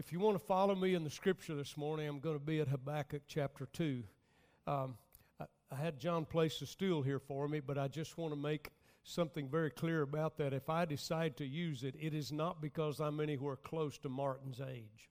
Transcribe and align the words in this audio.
If 0.00 0.14
you 0.14 0.18
want 0.18 0.38
to 0.38 0.42
follow 0.46 0.74
me 0.74 0.94
in 0.94 1.04
the 1.04 1.10
scripture 1.10 1.54
this 1.54 1.76
morning, 1.76 2.08
I'm 2.08 2.20
going 2.20 2.38
to 2.38 2.42
be 2.42 2.58
at 2.60 2.68
Habakkuk 2.68 3.20
chapter 3.28 3.68
2. 3.74 4.02
Um, 4.66 4.96
I, 5.38 5.44
I 5.70 5.74
had 5.74 6.00
John 6.00 6.24
place 6.24 6.62
a 6.62 6.66
stool 6.66 7.02
here 7.02 7.18
for 7.18 7.46
me, 7.46 7.60
but 7.60 7.76
I 7.76 7.86
just 7.86 8.16
want 8.16 8.32
to 8.32 8.40
make 8.40 8.70
something 9.04 9.46
very 9.46 9.70
clear 9.70 10.00
about 10.00 10.38
that. 10.38 10.54
If 10.54 10.70
I 10.70 10.86
decide 10.86 11.36
to 11.36 11.44
use 11.44 11.82
it, 11.84 11.96
it 12.00 12.14
is 12.14 12.32
not 12.32 12.62
because 12.62 12.98
I'm 12.98 13.20
anywhere 13.20 13.56
close 13.56 13.98
to 13.98 14.08
Martin's 14.08 14.62
age. 14.62 15.10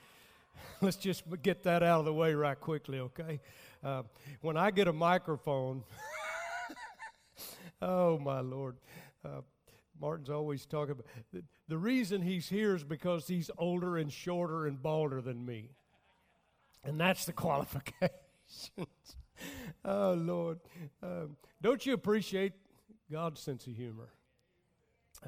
Let's 0.80 0.96
just 0.96 1.22
get 1.40 1.62
that 1.62 1.84
out 1.84 2.00
of 2.00 2.06
the 2.06 2.12
way 2.12 2.34
right 2.34 2.58
quickly, 2.58 2.98
okay? 2.98 3.38
Uh, 3.84 4.02
when 4.40 4.56
I 4.56 4.72
get 4.72 4.88
a 4.88 4.92
microphone, 4.92 5.84
oh 7.80 8.18
my 8.18 8.40
Lord. 8.40 8.78
Uh, 9.24 9.42
Martin's 10.00 10.30
always 10.30 10.64
talking 10.66 10.92
about 10.92 11.06
the, 11.32 11.42
the 11.68 11.76
reason 11.76 12.22
he's 12.22 12.48
here 12.48 12.74
is 12.74 12.84
because 12.84 13.28
he's 13.28 13.50
older 13.58 13.98
and 13.98 14.12
shorter 14.12 14.66
and 14.66 14.82
balder 14.82 15.20
than 15.20 15.44
me. 15.44 15.70
And 16.82 16.98
that's 16.98 17.26
the 17.26 17.32
qualifications. 17.34 18.10
oh, 19.84 20.14
Lord. 20.14 20.60
Um, 21.02 21.36
don't 21.60 21.84
you 21.84 21.92
appreciate 21.92 22.52
God's 23.12 23.40
sense 23.40 23.66
of 23.66 23.74
humor? 23.74 24.08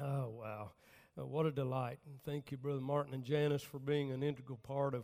Oh, 0.01 0.29
wow. 0.29 0.71
Uh, 1.19 1.25
what 1.25 1.45
a 1.45 1.51
delight. 1.51 1.99
And 2.07 2.21
thank 2.23 2.51
you, 2.51 2.57
Brother 2.57 2.81
Martin 2.81 3.13
and 3.13 3.23
Janice, 3.23 3.61
for 3.61 3.77
being 3.77 4.11
an 4.11 4.23
integral 4.23 4.57
part 4.57 4.95
of 4.95 5.03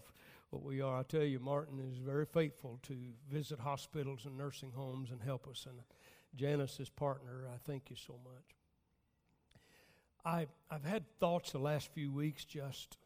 what 0.49 0.63
we 0.63 0.81
are. 0.81 0.99
I 0.99 1.03
tell 1.03 1.23
you, 1.23 1.39
Martin 1.39 1.79
is 1.79 1.99
very 1.99 2.25
faithful 2.25 2.79
to 2.83 2.95
visit 3.31 3.59
hospitals 3.59 4.25
and 4.25 4.35
nursing 4.35 4.71
homes 4.75 5.11
and 5.11 5.21
help 5.21 5.47
us. 5.47 5.67
And 5.69 5.79
Janice, 6.35 6.81
partner, 6.95 7.47
I 7.53 7.57
thank 7.65 7.91
you 7.91 7.95
so 7.95 8.15
much. 8.23 8.58
I, 10.25 10.47
I've 10.69 10.83
had 10.83 11.03
thoughts 11.19 11.51
the 11.51 11.59
last 11.59 11.91
few 11.93 12.11
weeks, 12.11 12.43
just 12.43 12.97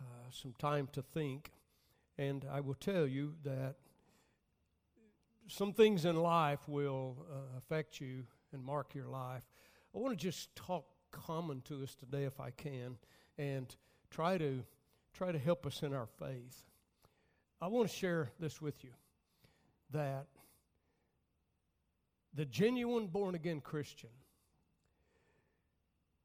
uh, 0.00 0.30
some 0.30 0.54
time 0.58 0.88
to 0.92 1.02
think, 1.02 1.52
and 2.16 2.44
I 2.50 2.60
will 2.60 2.74
tell 2.74 3.06
you 3.06 3.34
that 3.44 3.76
some 5.46 5.72
things 5.72 6.04
in 6.04 6.16
life 6.16 6.68
will 6.68 7.16
uh, 7.30 7.58
affect 7.58 8.00
you 8.00 8.24
and 8.52 8.62
mark 8.62 8.94
your 8.94 9.06
life. 9.06 9.42
I 9.94 9.98
want 9.98 10.18
to 10.18 10.22
just 10.22 10.54
talk 10.56 10.84
common 11.10 11.62
to 11.62 11.82
us 11.82 11.94
today, 11.94 12.24
if 12.24 12.40
I 12.40 12.50
can, 12.50 12.96
and 13.38 13.74
try 14.10 14.36
to 14.38 14.64
try 15.14 15.32
to 15.32 15.38
help 15.38 15.64
us 15.66 15.82
in 15.82 15.94
our 15.94 16.06
faith. 16.06 16.64
I 17.60 17.66
want 17.68 17.88
to 17.88 17.94
share 17.94 18.30
this 18.38 18.60
with 18.60 18.84
you 18.84 18.90
that 19.90 20.26
the 22.34 22.44
genuine 22.44 23.06
born 23.06 23.34
again 23.34 23.60
Christian 23.60 24.10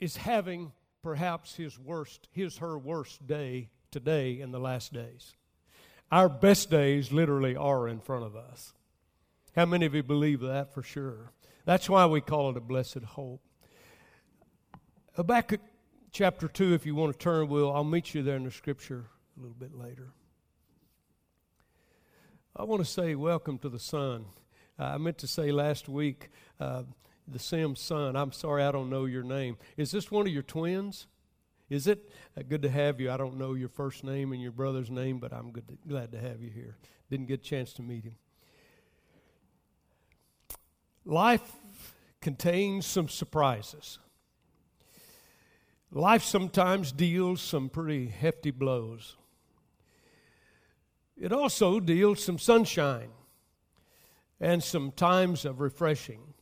is 0.03 0.17
having 0.17 0.73
perhaps 1.01 1.55
his 1.55 1.79
worst, 1.79 2.27
his, 2.33 2.57
her 2.57 2.77
worst 2.77 3.25
day 3.25 3.69
today 3.89 4.41
in 4.41 4.51
the 4.51 4.59
last 4.59 4.91
days. 4.91 5.33
Our 6.11 6.27
best 6.27 6.69
days 6.69 7.13
literally 7.13 7.55
are 7.55 7.87
in 7.87 8.01
front 8.01 8.25
of 8.25 8.35
us. 8.35 8.73
How 9.55 9.65
many 9.65 9.85
of 9.85 9.95
you 9.95 10.03
believe 10.03 10.41
that 10.41 10.73
for 10.73 10.83
sure? 10.83 11.31
That's 11.63 11.89
why 11.89 12.05
we 12.05 12.19
call 12.19 12.49
it 12.49 12.57
a 12.57 12.59
blessed 12.59 13.05
hope. 13.05 13.41
Habakkuk 15.13 15.61
chapter 16.11 16.49
2, 16.49 16.73
if 16.73 16.85
you 16.85 16.95
want 16.95 17.13
to 17.13 17.17
turn, 17.17 17.47
will 17.47 17.71
I'll 17.71 17.85
meet 17.85 18.13
you 18.13 18.23
there 18.23 18.35
in 18.35 18.43
the 18.43 18.51
scripture 18.51 19.05
a 19.37 19.39
little 19.39 19.55
bit 19.55 19.73
later. 19.73 20.11
I 22.57 22.63
want 22.63 22.83
to 22.83 22.91
say 22.91 23.15
welcome 23.15 23.57
to 23.59 23.69
the 23.69 23.79
son. 23.79 24.25
Uh, 24.77 24.83
I 24.83 24.97
meant 24.97 25.19
to 25.19 25.27
say 25.27 25.53
last 25.53 25.87
week, 25.87 26.29
uh, 26.59 26.83
the 27.27 27.39
Sims 27.39 27.79
son. 27.79 28.15
I'm 28.15 28.31
sorry 28.31 28.63
I 28.63 28.71
don't 28.71 28.89
know 28.89 29.05
your 29.05 29.23
name. 29.23 29.57
Is 29.77 29.91
this 29.91 30.11
one 30.11 30.27
of 30.27 30.33
your 30.33 30.43
twins? 30.43 31.07
Is 31.69 31.87
it? 31.87 32.09
Uh, 32.37 32.43
good 32.47 32.61
to 32.63 32.69
have 32.69 32.99
you. 32.99 33.11
I 33.11 33.17
don't 33.17 33.37
know 33.37 33.53
your 33.53 33.69
first 33.69 34.03
name 34.03 34.31
and 34.31 34.41
your 34.41 34.51
brother's 34.51 34.91
name, 34.91 35.19
but 35.19 35.33
I'm 35.33 35.51
good 35.51 35.67
to, 35.67 35.77
glad 35.87 36.11
to 36.11 36.19
have 36.19 36.41
you 36.41 36.49
here. 36.49 36.77
Didn't 37.09 37.27
get 37.27 37.39
a 37.39 37.43
chance 37.43 37.73
to 37.73 37.81
meet 37.81 38.03
him. 38.03 38.15
Life 41.05 41.51
contains 42.21 42.85
some 42.85 43.09
surprises. 43.09 43.99
Life 45.91 46.23
sometimes 46.23 46.91
deals 46.91 47.41
some 47.41 47.69
pretty 47.69 48.07
hefty 48.07 48.51
blows. 48.51 49.15
It 51.17 51.31
also 51.31 51.79
deals 51.79 52.23
some 52.23 52.39
sunshine 52.39 53.09
and 54.39 54.63
some 54.63 54.91
times 54.91 55.45
of 55.45 55.59
refreshing 55.59 56.33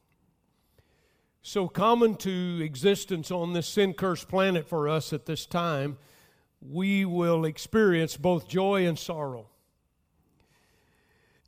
so 1.42 1.68
common 1.68 2.16
to 2.18 2.62
existence 2.64 3.32
on 3.32 3.54
this 3.54 3.68
sin 3.68 3.94
cursed 3.94 4.28
planet 4.28 4.68
for 4.68 4.88
us 4.88 5.12
at 5.12 5.26
this 5.26 5.46
time, 5.46 5.98
we 6.62 7.04
will 7.06 7.46
experience 7.46 8.16
both 8.16 8.48
joy 8.48 8.86
and 8.86 8.98
sorrow. 8.98 9.48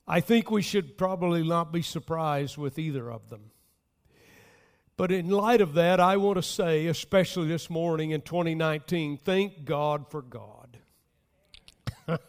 I 0.07 0.19
think 0.19 0.49
we 0.49 0.61
should 0.61 0.97
probably 0.97 1.47
not 1.47 1.71
be 1.71 1.81
surprised 1.81 2.57
with 2.57 2.79
either 2.79 3.11
of 3.11 3.29
them. 3.29 3.51
But 4.97 5.11
in 5.11 5.29
light 5.29 5.61
of 5.61 5.73
that, 5.73 5.99
I 5.99 6.17
want 6.17 6.37
to 6.37 6.43
say, 6.43 6.87
especially 6.87 7.47
this 7.47 7.69
morning 7.69 8.11
in 8.11 8.21
2019, 8.21 9.17
thank 9.17 9.65
God 9.65 10.09
for 10.09 10.21
God. 10.21 10.77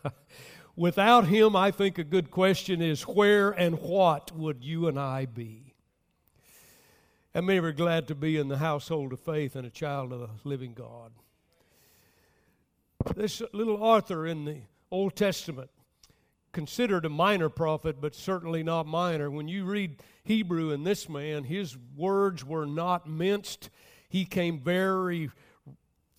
Without 0.77 1.27
Him, 1.27 1.57
I 1.57 1.71
think 1.71 1.99
a 1.99 2.05
good 2.05 2.31
question 2.31 2.81
is 2.81 3.03
where 3.03 3.51
and 3.51 3.81
what 3.81 4.33
would 4.33 4.65
you 4.65 4.87
and 4.87 4.99
I 4.99 5.27
be? 5.27 5.64
And 7.35 7.47
many 7.47 7.59
are 7.59 7.73
glad 7.73 8.07
to 8.09 8.15
be 8.15 8.37
in 8.37 8.49
the 8.49 8.59
household 8.59 9.13
of 9.13 9.21
faith 9.21 9.57
and 9.57 9.67
a 9.67 9.71
child 9.71 10.13
of 10.13 10.21
the 10.21 10.29
living 10.45 10.73
God. 10.73 11.11
This 13.17 13.43
little 13.53 13.83
Arthur 13.83 14.27
in 14.27 14.45
the 14.45 14.59
Old 14.91 15.17
Testament, 15.17 15.71
considered 16.53 17.05
a 17.05 17.11
minor 17.11 17.49
prophet, 17.49 18.01
but 18.01 18.15
certainly 18.15 18.63
not 18.63 18.87
minor. 18.87 19.29
When 19.31 19.49
you 19.49 19.65
read 19.65 20.03
Hebrew 20.23 20.71
in 20.71 20.85
this 20.85 21.09
man, 21.09 21.43
his 21.45 21.77
words 21.97 22.45
were 22.45 22.65
not 22.65 23.09
minced. 23.09 23.69
He 24.09 24.25
came 24.25 24.61
very 24.61 25.31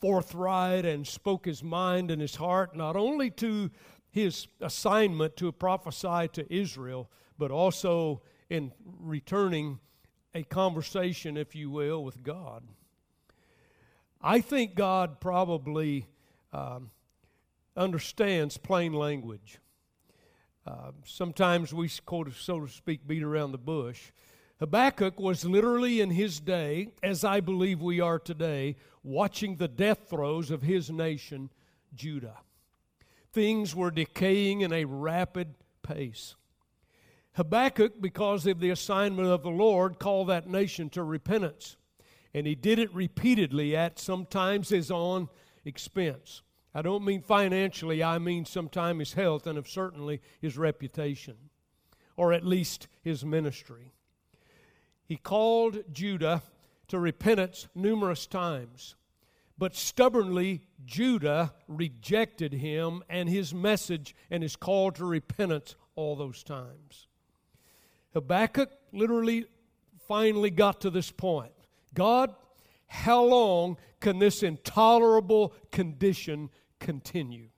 forthright 0.01 0.85
and 0.85 1.07
spoke 1.07 1.45
his 1.45 1.63
mind 1.63 2.11
and 2.11 2.21
his 2.21 2.35
heart, 2.35 2.75
not 2.75 2.97
only 2.97 3.31
to 3.31 3.71
his 4.11 4.47
assignment 4.59 5.37
to 5.37 5.51
prophesy 5.53 6.27
to 6.33 6.53
Israel, 6.53 7.09
but 7.39 7.49
also 7.49 8.21
in 8.49 8.73
returning 8.99 9.79
a 10.35 10.44
conversation, 10.44 11.38
if 11.38 11.56
you 11.56 11.72
will, 11.72 12.03
with 12.03 12.22
God. 12.22 12.62
I 14.22 14.41
think 14.41 14.75
God 14.75 15.22
probably 15.22 16.07
um, 16.51 16.91
understands 17.78 18.57
plain 18.57 18.91
language. 18.91 19.59
Uh, 20.68 20.91
sometimes 21.06 21.74
we, 21.74 21.88
so 21.88 22.24
to 22.59 22.68
speak, 22.68 23.07
beat 23.07 23.24
around 23.24 23.53
the 23.53 23.57
bush. 23.57 24.12
Habakkuk 24.59 25.19
was 25.19 25.45
literally 25.45 26.01
in 26.01 26.09
his 26.09 26.41
day, 26.41 26.90
as 27.01 27.24
I 27.24 27.40
believe 27.40 27.81
we 27.81 28.01
are 28.01 28.19
today, 28.19 28.75
watching 29.03 29.56
the 29.56 29.68
death 29.69 30.09
throes 30.09 30.51
of 30.51 30.63
his 30.63 30.90
nation, 30.90 31.50
Judah. 31.94 32.40
Things 33.31 33.74
were 33.74 33.91
decaying 33.91 34.62
in 34.62 34.74
a 34.74 34.85
rapid 34.85 35.56
pace. 35.81 36.35
Habakkuk, 37.35 38.00
because 38.00 38.47
of 38.47 38.59
the 38.59 38.69
assignment 38.69 39.28
of 39.28 39.44
the 39.44 39.50
Lord, 39.50 40.00
called 40.00 40.29
that 40.29 40.47
nation 40.47 40.90
to 40.91 41.03
repentance. 41.03 41.75
And 42.34 42.47
he 42.47 42.56
did 42.56 42.79
it 42.79 42.94
repeatedly 42.94 43.75
at 43.75 44.00
sometimes 44.00 44.69
his 44.69 44.90
own 44.90 45.28
expense. 45.66 46.44
I 46.74 46.81
don't 46.81 47.06
mean 47.06 47.22
financially, 47.22 48.03
I 48.03 48.19
mean 48.19 48.45
sometimes 48.45 49.00
his 49.00 49.13
health 49.13 49.47
and 49.47 49.57
of 49.57 49.68
certainly 49.68 50.22
his 50.41 50.57
reputation, 50.57 51.35
or 52.16 52.34
at 52.34 52.45
least 52.45 52.88
his 53.01 53.25
ministry. 53.25 53.94
He 55.06 55.18
called 55.18 55.84
Judah 55.91 56.41
to 56.88 57.00
repentance 57.00 57.68
numerous 57.75 58.28
times, 58.28 58.95
but 59.57 59.75
stubbornly 59.75 60.68
Judah 60.85 61.54
rejected 61.68 62.54
him 62.54 63.04
and 63.09 63.27
his 63.30 63.54
message 63.54 64.15
and 64.30 64.44
his 64.44 64.56
call 64.56 64.92
to 64.92 65.06
repentance 65.06 65.75
all 65.95 66.15
those 66.15 66.44
times. 66.44 67.07
Habakkuk 68.15 68.71
literally 68.94 69.45
finally 70.07 70.50
got 70.50 70.81
to 70.81 70.89
this 70.89 71.12
point 71.12 71.51
God, 71.94 72.33
how 72.88 73.23
long 73.23 73.77
can 74.00 74.19
this 74.19 74.41
intolerable 74.41 75.53
condition 75.71 76.50
continue? 76.79 77.50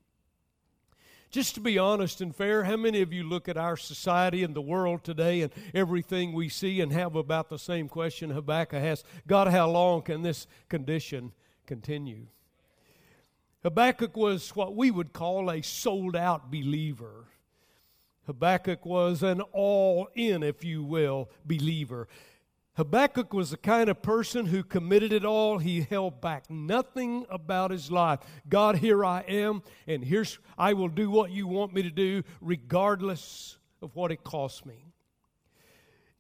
Just 1.30 1.56
to 1.56 1.62
be 1.62 1.78
honest 1.78 2.22
and 2.22 2.36
fair, 2.36 2.64
how 2.64 2.78
many 2.78 3.02
of 3.02 3.12
you 3.12 3.24
look 3.24 3.50
at 3.50 3.58
our 3.58 3.76
society 3.76 4.44
and 4.44 4.56
the 4.56 4.62
world 4.62 5.04
today 5.04 5.42
and 5.42 5.52
everything 5.74 6.34
we 6.34 6.50
see 6.50 6.80
and 6.82 6.92
have 6.92 7.16
about 7.16 7.50
the 7.50 7.60
same 7.60 7.90
question 7.90 8.30
Habakkuk 8.30 8.80
has 8.80 9.04
God, 9.28 9.50
how 9.50 9.70
long 9.70 10.02
can 10.02 10.22
this 10.22 10.48
condition 10.70 11.34
continue? 11.66 12.28
Habakkuk 13.62 14.16
was 14.16 14.56
what 14.56 14.76
we 14.76 14.90
would 14.90 15.14
call 15.14 15.52
a 15.52 15.62
sold 15.62 16.16
out 16.16 16.50
believer. 16.50 17.28
Habakkuk 18.28 18.86
was 18.86 19.24
an 19.24 19.40
all 19.54 20.10
in, 20.14 20.44
if 20.44 20.64
you 20.64 20.84
will, 20.84 21.30
believer. 21.46 22.10
Habakkuk 22.74 23.34
was 23.34 23.52
the 23.52 23.58
kind 23.58 23.90
of 23.90 24.02
person 24.02 24.46
who 24.48 24.64
committed 24.64 25.14
it 25.14 25.26
all. 25.26 25.58
He 25.58 25.82
held 25.82 26.20
back 26.20 26.50
nothing 26.50 27.26
about 27.30 27.72
his 27.72 27.90
life. 27.90 28.20
God, 28.48 28.78
here 28.78 29.04
I 29.04 29.22
am, 29.22 29.64
and 29.88 30.04
here's 30.04 30.38
I 30.58 30.74
will 30.74 30.90
do 30.90 31.10
what 31.10 31.32
you 31.32 31.48
want 31.48 31.74
me 31.74 31.82
to 31.84 31.90
do, 31.90 32.22
regardless 32.42 33.58
of 33.82 33.96
what 33.96 34.12
it 34.12 34.26
costs 34.26 34.66
me. 34.66 34.92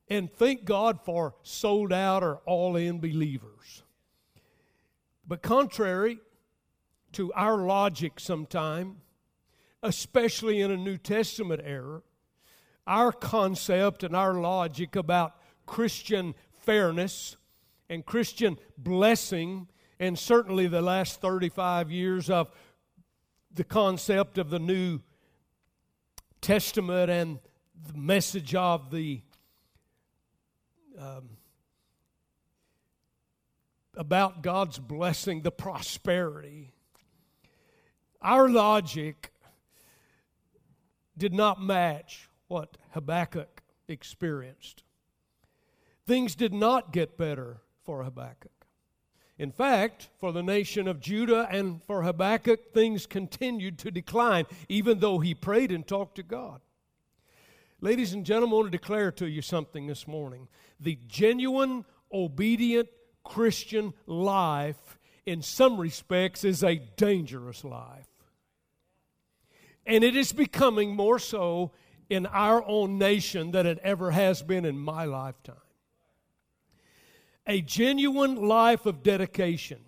And 0.10 0.32
thank 0.32 0.64
God 0.64 1.02
for 1.04 1.36
sold 1.44 1.92
out 1.92 2.24
or 2.24 2.38
all 2.46 2.78
in 2.78 3.00
believers. 3.00 3.84
But 5.28 5.42
contrary 5.42 6.20
to 7.12 7.34
our 7.34 7.58
logic 7.58 8.20
sometime, 8.20 9.02
especially 9.84 10.62
in 10.62 10.72
a 10.72 10.78
New 10.78 10.98
Testament 10.98 11.62
era, 11.64 12.02
our 12.86 13.12
concept 13.12 14.04
and 14.04 14.16
our 14.16 14.34
logic 14.36 14.96
about 14.96 15.36
Christian 15.66 16.34
fairness 16.64 17.36
and 17.90 18.06
Christian 18.06 18.58
blessing, 18.78 19.68
and 20.00 20.18
certainly 20.18 20.68
the 20.68 20.82
last 20.82 21.22
35 21.22 21.92
years 21.92 22.30
of 22.30 22.52
the 23.54 23.64
concept 23.64 24.38
of 24.38 24.50
the 24.50 24.60
New 24.60 25.00
Testament 26.42 27.10
and 27.10 27.40
the 27.88 27.98
message 27.98 28.56
of 28.56 28.92
the 28.92 29.22
um, 31.00 31.30
about 33.96 34.44
God's 34.44 34.80
blessing, 34.80 35.42
the 35.42 35.52
prosperity. 35.52 36.72
Our 38.22 38.48
logic 38.50 39.32
did 41.18 41.34
not 41.34 41.62
match 41.62 42.30
what 42.48 42.78
Habakkuk 42.92 43.62
experienced. 43.88 44.84
Things 46.06 46.36
did 46.36 46.54
not 46.54 46.94
get 46.94 47.18
better 47.18 47.62
for 47.84 48.04
Habakkuk. 48.04 48.52
In 49.38 49.52
fact, 49.52 50.10
for 50.20 50.32
the 50.32 50.42
nation 50.42 50.88
of 50.88 51.00
Judah 51.00 51.48
and 51.52 51.84
for 51.84 52.02
Habakkuk, 52.02 52.74
things 52.74 53.06
continued 53.06 53.78
to 53.80 53.92
decline, 53.92 54.46
even 54.68 55.00
though 55.00 55.20
he 55.20 55.36
prayed 55.36 55.72
and 55.72 55.86
talked 55.86 56.16
to 56.16 56.24
God. 56.24 56.62
Ladies 57.80 58.14
and 58.14 58.26
gentlemen, 58.26 58.54
I 58.54 58.56
want 58.56 58.72
to 58.72 58.78
declare 58.78 59.12
to 59.12 59.28
you 59.28 59.44
something 59.44 59.86
this 59.86 60.08
morning. 60.08 60.48
The 60.80 60.98
genuine, 61.08 61.86
obedient 62.12 62.90
Christian 63.24 63.94
life, 64.08 64.98
in 65.28 65.44
some 65.44 65.80
respects, 65.80 66.44
is 66.44 66.64
a 66.64 66.82
dangerous 66.96 67.64
life. 67.64 68.08
And 69.88 70.04
it 70.04 70.16
is 70.18 70.34
becoming 70.34 70.96
more 70.96 71.18
so 71.18 71.72
in 72.10 72.26
our 72.26 72.64
own 72.68 72.98
nation 72.98 73.52
than 73.52 73.66
it 73.66 73.80
ever 73.82 74.12
has 74.12 74.44
been 74.44 74.66
in 74.66 74.78
my 74.78 75.06
lifetime. 75.06 75.56
A 77.48 77.62
genuine 77.62 78.36
life 78.36 78.86
of 78.86 79.02
dedication. 79.02 79.80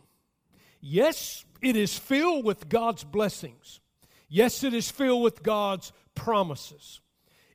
Yes, 0.79 1.45
it 1.61 1.75
is 1.75 1.97
filled 1.97 2.45
with 2.45 2.69
God's 2.69 3.03
blessings. 3.03 3.81
Yes, 4.29 4.63
it 4.63 4.73
is 4.73 4.89
filled 4.89 5.21
with 5.21 5.43
God's 5.43 5.91
promises. 6.15 7.01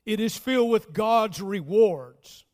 It 0.05 0.19
is 0.19 0.37
filled 0.37 0.69
with 0.69 0.93
God's 0.93 1.41
rewards. 1.41 2.45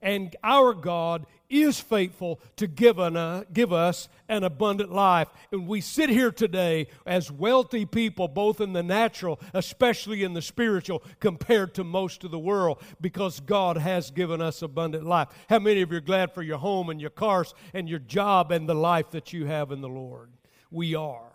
And 0.00 0.36
our 0.44 0.74
God 0.74 1.26
is 1.62 1.80
faithful 1.80 2.40
to 2.56 2.66
give, 2.66 2.98
an, 2.98 3.16
uh, 3.16 3.44
give 3.52 3.72
us 3.72 4.08
an 4.28 4.44
abundant 4.44 4.90
life. 4.92 5.28
And 5.52 5.68
we 5.68 5.80
sit 5.80 6.10
here 6.10 6.30
today 6.30 6.88
as 7.06 7.30
wealthy 7.30 7.84
people, 7.84 8.28
both 8.28 8.60
in 8.60 8.72
the 8.72 8.82
natural, 8.82 9.40
especially 9.52 10.24
in 10.24 10.34
the 10.34 10.42
spiritual, 10.42 11.02
compared 11.20 11.74
to 11.74 11.84
most 11.84 12.24
of 12.24 12.30
the 12.30 12.38
world, 12.38 12.82
because 13.00 13.40
God 13.40 13.76
has 13.76 14.10
given 14.10 14.40
us 14.40 14.62
abundant 14.62 15.04
life. 15.04 15.28
How 15.48 15.58
many 15.58 15.82
of 15.82 15.90
you 15.90 15.98
are 15.98 16.02
glad 16.02 16.32
for 16.32 16.42
your 16.42 16.58
home 16.58 16.90
and 16.90 17.00
your 17.00 17.10
cars 17.10 17.54
and 17.72 17.88
your 17.88 18.00
job 18.00 18.50
and 18.50 18.68
the 18.68 18.74
life 18.74 19.10
that 19.10 19.32
you 19.32 19.46
have 19.46 19.70
in 19.70 19.80
the 19.80 19.88
Lord? 19.88 20.30
We 20.70 20.94
are. 20.94 21.32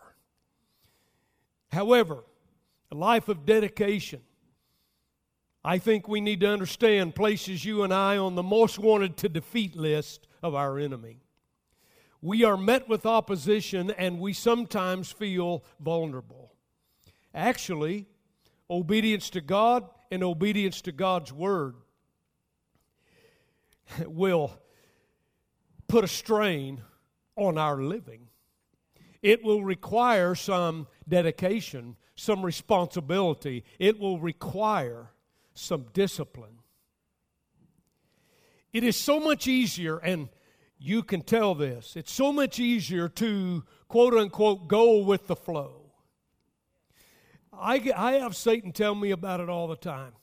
However, 1.71 2.23
a 2.91 2.95
life 2.95 3.29
of 3.29 3.45
dedication 3.45 4.21
I 5.63 5.77
think 5.77 6.07
we 6.07 6.21
need 6.21 6.39
to 6.41 6.49
understand 6.49 7.15
places 7.15 7.65
you 7.65 7.83
and 7.83 7.93
I 7.93 8.17
on 8.17 8.35
the 8.35 8.43
most 8.43 8.79
wanted 8.79 9.17
to 9.17 9.29
defeat 9.29 9.75
list 9.75 10.27
of 10.41 10.55
our 10.55 10.79
enemy. 10.79 11.19
We 12.21 12.43
are 12.43 12.57
met 12.57 12.87
with 12.87 13.05
opposition 13.05 13.91
and 13.91 14.19
we 14.19 14.33
sometimes 14.33 15.11
feel 15.11 15.63
vulnerable. 15.79 16.53
Actually, 17.33 18.07
obedience 18.69 19.29
to 19.31 19.41
God 19.41 19.89
and 20.11 20.23
obedience 20.23 20.81
to 20.81 20.91
God's 20.91 21.33
word 21.33 21.75
will 24.05 24.51
put 25.87 26.03
a 26.03 26.07
strain 26.07 26.81
on 27.35 27.57
our 27.57 27.81
living. 27.81 28.27
It 29.21 29.43
will 29.43 29.63
require 29.63 30.35
some 30.35 30.87
dedication, 31.07 31.97
some 32.15 32.45
responsibility. 32.45 33.65
It 33.77 33.99
will 33.99 34.19
require 34.19 35.11
some 35.53 35.85
discipline. 35.93 36.59
It 38.71 38.83
is 38.83 38.95
so 38.95 39.19
much 39.19 39.47
easier, 39.47 39.97
and 39.97 40.29
you 40.77 41.03
can 41.03 41.21
tell 41.21 41.55
this, 41.55 41.95
it's 41.95 42.11
so 42.11 42.31
much 42.31 42.59
easier 42.59 43.09
to 43.09 43.63
quote 43.87 44.13
unquote 44.13 44.67
go 44.67 44.99
with 44.99 45.27
the 45.27 45.35
flow. 45.35 45.91
I, 47.51 47.91
I 47.95 48.11
have 48.13 48.35
Satan 48.35 48.71
tell 48.71 48.95
me 48.95 49.11
about 49.11 49.41
it 49.41 49.49
all 49.49 49.67
the 49.67 49.75
time. 49.75 50.13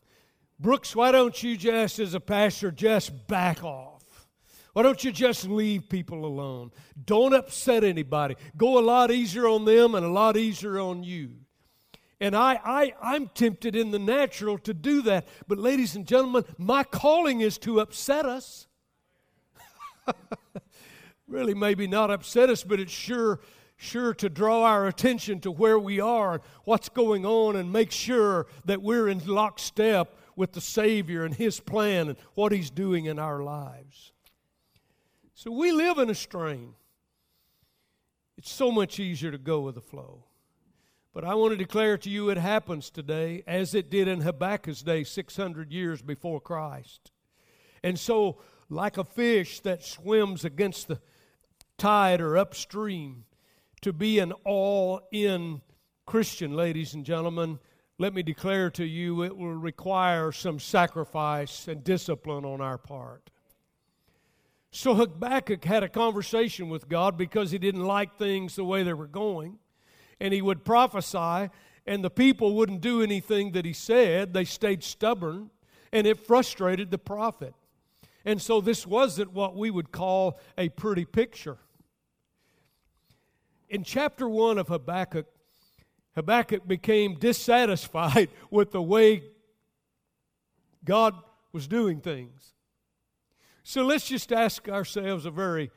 Brooks, 0.58 0.96
why 0.96 1.12
don't 1.12 1.43
you 1.43 1.56
just, 1.56 1.99
as 1.99 2.14
a 2.14 2.20
pastor, 2.20 2.70
just 2.70 3.26
back 3.26 3.62
off? 3.62 4.26
Why 4.72 4.82
don't 4.82 5.02
you 5.05 5.12
just 5.12 5.46
leave 5.46 5.88
people 5.88 6.25
alone? 6.25 6.70
Don't 7.05 7.34
upset 7.34 7.84
anybody. 7.84 8.37
Go 8.56 8.79
a 8.79 8.81
lot 8.81 9.11
easier 9.11 9.46
on 9.49 9.64
them 9.64 9.94
and 9.94 10.05
a 10.05 10.11
lot 10.11 10.37
easier 10.37 10.79
on 10.79 11.02
you. 11.02 11.32
And 12.21 12.35
I, 12.35 12.59
I, 12.65 12.95
I'm 13.03 13.29
tempted 13.29 13.77
in 13.77 13.91
the 13.91 13.99
natural 13.99 14.57
to 14.59 14.73
do 14.73 15.03
that. 15.03 15.29
But, 15.47 15.59
ladies 15.59 15.97
and 15.97 16.07
gentlemen, 16.07 16.45
my 16.57 16.83
calling 16.83 17.43
is 17.43 17.59
to 17.59 17.81
upset 17.81 18.25
us. 18.25 18.67
really, 21.29 21.55
maybe 21.55 21.87
not 21.87 22.11
upset 22.11 22.49
us, 22.49 22.65
but 22.65 22.81
it's 22.81 22.93
sure, 22.93 23.41
sure 23.77 24.15
to 24.15 24.31
draw 24.31 24.65
our 24.65 24.87
attention 24.87 25.41
to 25.41 25.51
where 25.51 25.79
we 25.79 26.01
are, 26.01 26.41
what's 26.65 26.89
going 26.89 27.27
on, 27.27 27.57
and 27.57 27.71
make 27.71 27.91
sure 27.91 28.47
that 28.65 28.81
we're 28.81 29.09
in 29.09 29.25
lockstep 29.27 30.17
with 30.37 30.53
the 30.53 30.61
Savior 30.61 31.25
and 31.25 31.35
His 31.35 31.61
plan 31.61 32.09
and 32.09 32.19
what 32.35 32.51
He's 32.53 32.71
doing 32.71 33.05
in 33.05 33.19
our 33.19 33.43
lives. 33.43 34.13
So 35.35 35.51
we 35.51 35.71
live 35.71 35.99
in 35.99 36.09
a 36.09 36.15
strain. 36.15 36.73
It's 38.39 38.51
so 38.51 38.71
much 38.71 38.99
easier 39.01 39.31
to 39.31 39.39
go 39.39 39.61
with 39.61 39.75
the 39.75 39.83
flow. 39.83 40.25
But 41.17 41.25
I 41.25 41.35
want 41.35 41.53
to 41.53 41.56
declare 41.56 41.96
to 41.96 42.11
you 42.11 42.29
it 42.29 42.37
happens 42.37 42.91
today 42.91 43.43
as 43.46 43.75
it 43.75 43.89
did 43.89 44.06
in 44.06 44.20
Habakkuk's 44.20 44.82
day 44.82 45.03
600 45.03 45.73
years 45.73 46.03
before 46.03 46.43
Christ. 46.43 47.11
And 47.82 47.99
so, 47.99 48.43
like 48.69 48.99
a 48.99 49.05
fish 49.05 49.61
that 49.61 49.82
swims 49.82 50.44
against 50.44 50.89
the 50.89 51.01
tide 51.79 52.20
or 52.20 52.37
upstream, 52.37 53.25
to 53.81 53.94
be 53.94 54.19
an 54.19 54.32
all 54.44 55.08
in 55.11 55.63
Christian, 56.05 56.55
ladies 56.55 56.93
and 56.93 57.03
gentlemen, 57.03 57.61
let 57.96 58.13
me 58.13 58.23
declare 58.23 58.69
to 58.73 58.85
you 58.85 59.23
it 59.23 59.39
will 59.39 59.55
require 59.55 60.32
some 60.32 60.58
sacrifice 60.58 61.67
and 61.67 61.82
discipline 61.82 62.44
on 62.44 62.61
our 62.61 62.77
part. 62.77 63.31
So 64.70 64.94
Habakkuk 64.94 65.65
had 65.65 65.82
a 65.82 65.89
conversation 65.89 66.69
with 66.69 66.91
God 66.91 67.17
because 67.17 67.53
he 67.53 67.58
didn't 67.58 67.87
like 67.87 68.19
things 68.19 68.55
the 68.55 68.67
way 68.67 68.82
they 68.82 68.93
were 68.93 69.06
going 69.06 69.61
and 70.20 70.32
he 70.32 70.43
would 70.43 70.65
prophesy, 70.65 71.51
and 71.87 72.05
the 72.05 72.11
people 72.11 72.55
wouldn't 72.55 72.81
do 72.81 73.03
anything 73.03 73.53
that 73.53 73.65
he 73.65 73.73
said. 73.73 74.32
They 74.32 74.44
stayed 74.44 74.82
stubborn, 74.82 75.51
and 75.93 76.06
it 76.06 76.27
frustrated 76.27 76.91
the 76.91 76.99
prophet. 76.99 77.55
And 78.25 78.43
so 78.43 78.61
this 78.61 78.87
wasn't 78.87 79.32
what 79.32 79.56
we 79.56 79.70
would 79.70 79.93
call 79.93 80.39
a 80.58 80.69
pretty 80.69 81.05
picture. 81.05 81.58
In 83.69 83.85
chapter 83.85 84.29
1 84.29 84.58
of 84.58 84.69
Habakkuk, 84.69 85.27
Habakkuk 86.17 86.67
became 86.67 87.15
dissatisfied 87.15 88.29
with 88.51 88.73
the 88.73 88.82
way 88.82 89.23
God 90.85 91.15
was 91.53 91.69
doing 91.69 92.01
things. 92.01 92.53
So 93.63 93.85
let's 93.85 94.08
just 94.08 94.32
ask 94.32 94.69
ourselves 94.69 95.27
a 95.27 95.31
very, 95.31 95.70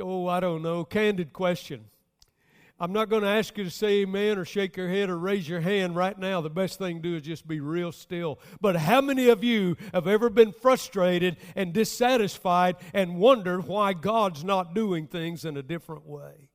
oh, 0.00 0.26
I 0.28 0.40
don't 0.40 0.62
know, 0.62 0.84
candid 0.84 1.32
question. 1.32 1.86
I'm 2.80 2.92
not 2.92 3.08
going 3.08 3.22
to 3.22 3.28
ask 3.28 3.56
you 3.56 3.62
to 3.64 3.70
say 3.70 4.02
amen 4.02 4.36
or 4.36 4.44
shake 4.44 4.76
your 4.76 4.88
head 4.88 5.08
or 5.08 5.16
raise 5.16 5.48
your 5.48 5.60
hand 5.60 5.94
right 5.94 6.18
now. 6.18 6.40
The 6.40 6.50
best 6.50 6.78
thing 6.78 6.96
to 6.96 7.02
do 7.02 7.16
is 7.16 7.22
just 7.22 7.46
be 7.46 7.60
real 7.60 7.92
still. 7.92 8.40
But 8.60 8.74
how 8.74 9.00
many 9.00 9.28
of 9.28 9.44
you 9.44 9.76
have 9.92 10.08
ever 10.08 10.28
been 10.28 10.52
frustrated 10.52 11.36
and 11.54 11.72
dissatisfied 11.72 12.76
and 12.92 13.16
wondered 13.16 13.68
why 13.68 13.92
God's 13.92 14.42
not 14.42 14.74
doing 14.74 15.06
things 15.06 15.44
in 15.44 15.56
a 15.56 15.62
different 15.62 16.04
way? 16.04 16.48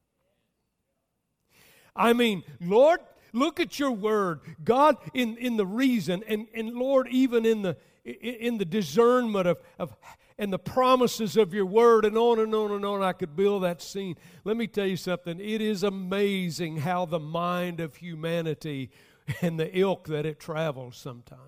I 1.96 2.12
mean, 2.12 2.44
Lord, 2.60 3.00
look 3.32 3.62
at 3.62 3.80
your 3.80 3.92
word. 3.92 4.42
God, 4.62 4.98
in, 5.14 5.38
in 5.38 5.56
the 5.56 5.66
reason, 5.66 6.24
and, 6.28 6.48
and 6.54 6.74
Lord, 6.74 7.08
even 7.10 7.46
in 7.46 7.62
the, 7.62 7.78
in 8.04 8.58
the 8.58 8.66
discernment 8.66 9.48
of, 9.48 9.60
of 9.78 9.96
and 10.40 10.54
the 10.54 10.58
promises 10.58 11.36
of 11.36 11.54
your 11.54 11.66
word, 11.66 12.06
and 12.06 12.18
on 12.18 12.40
and 12.40 12.56
on 12.56 12.72
and 12.72 12.86
on. 12.86 13.04
I 13.04 13.12
could 13.12 13.36
build 13.36 13.64
that 13.64 13.82
scene. 13.82 14.16
Let 14.46 14.56
me 14.56 14.68
tell 14.68 14.88
you 14.88 14.96
something. 14.96 15.38
It 15.40 15.62
is 15.62 15.84
amazing 15.84 16.78
how 16.78 17.06
the 17.06 17.20
mind 17.20 17.82
of 17.82 17.98
humanity 17.98 18.90
and 19.42 19.60
the 19.60 19.78
ilk 19.78 20.08
that 20.08 20.26
it 20.26 20.40
travels 20.40 20.96
sometimes. 20.96 21.42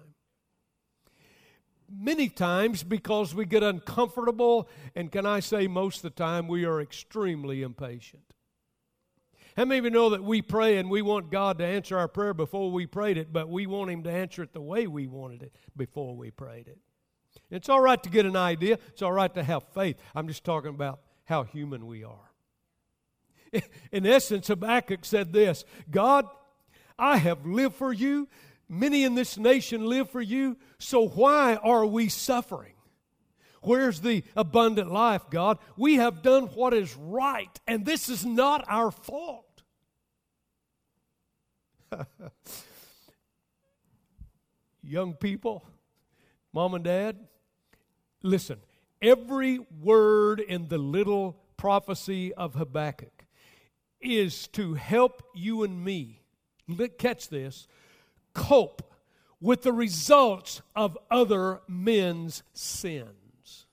Many 1.89 2.27
times 2.27 2.83
because 2.83 3.33
we 3.33 3.45
get 3.45 3.63
uncomfortable, 3.63 4.69
and 4.93 5.09
can 5.09 5.25
I 5.25 5.39
say 5.39 5.67
most 5.67 5.97
of 5.97 6.03
the 6.03 6.09
time 6.11 6.47
we 6.47 6.65
are 6.65 6.81
extremely 6.81 7.63
impatient. 7.63 8.23
How 9.55 9.65
many 9.65 9.79
of 9.79 9.85
you 9.85 9.91
know 9.91 10.09
that 10.09 10.23
we 10.23 10.41
pray 10.41 10.77
and 10.77 10.89
we 10.89 11.01
want 11.01 11.31
God 11.31 11.57
to 11.59 11.65
answer 11.65 11.97
our 11.97 12.07
prayer 12.07 12.33
before 12.33 12.71
we 12.71 12.85
prayed 12.85 13.17
it, 13.17 13.31
but 13.31 13.49
we 13.49 13.67
want 13.67 13.89
Him 13.89 14.03
to 14.03 14.11
answer 14.11 14.43
it 14.43 14.53
the 14.53 14.61
way 14.61 14.87
we 14.87 15.07
wanted 15.07 15.43
it 15.43 15.55
before 15.75 16.15
we 16.15 16.31
prayed 16.31 16.67
it? 16.67 16.79
It's 17.49 17.69
all 17.69 17.81
right 17.81 18.01
to 18.03 18.09
get 18.09 18.25
an 18.25 18.35
idea, 18.35 18.79
it's 18.89 19.01
all 19.01 19.11
right 19.11 19.33
to 19.33 19.43
have 19.43 19.63
faith. 19.73 19.97
I'm 20.15 20.27
just 20.27 20.43
talking 20.43 20.69
about 20.69 21.01
how 21.25 21.43
human 21.43 21.85
we 21.85 22.03
are. 22.03 22.31
In 23.91 24.05
essence, 24.05 24.47
Habakkuk 24.47 25.05
said 25.05 25.33
this 25.33 25.65
God, 25.89 26.27
I 26.97 27.17
have 27.17 27.45
lived 27.45 27.75
for 27.75 27.91
you. 27.91 28.27
Many 28.69 29.03
in 29.03 29.15
this 29.15 29.37
nation 29.37 29.85
live 29.85 30.09
for 30.09 30.21
you. 30.21 30.55
So 30.79 31.05
why 31.05 31.55
are 31.55 31.85
we 31.85 32.07
suffering? 32.07 32.75
Where's 33.61 33.99
the 33.99 34.23
abundant 34.35 34.89
life, 34.91 35.23
God? 35.29 35.57
We 35.77 35.95
have 35.95 36.21
done 36.21 36.43
what 36.47 36.73
is 36.73 36.95
right, 36.95 37.49
and 37.67 37.85
this 37.85 38.07
is 38.07 38.25
not 38.25 38.63
our 38.69 38.89
fault. 38.91 39.61
Young 44.81 45.13
people, 45.13 45.65
mom 46.53 46.73
and 46.73 46.83
dad, 46.83 47.17
listen. 48.23 48.59
Every 49.01 49.59
word 49.81 50.39
in 50.39 50.67
the 50.67 50.77
little 50.77 51.37
prophecy 51.57 52.33
of 52.33 52.53
Habakkuk 52.53 53.25
is 53.99 54.47
to 54.49 54.75
help 54.75 55.23
you 55.33 55.63
and 55.63 55.83
me, 55.83 56.21
catch 56.97 57.29
this, 57.29 57.67
cope 58.33 58.83
with 59.39 59.63
the 59.63 59.73
results 59.73 60.61
of 60.75 60.97
other 61.09 61.61
men's 61.67 62.43
sins. 62.53 63.65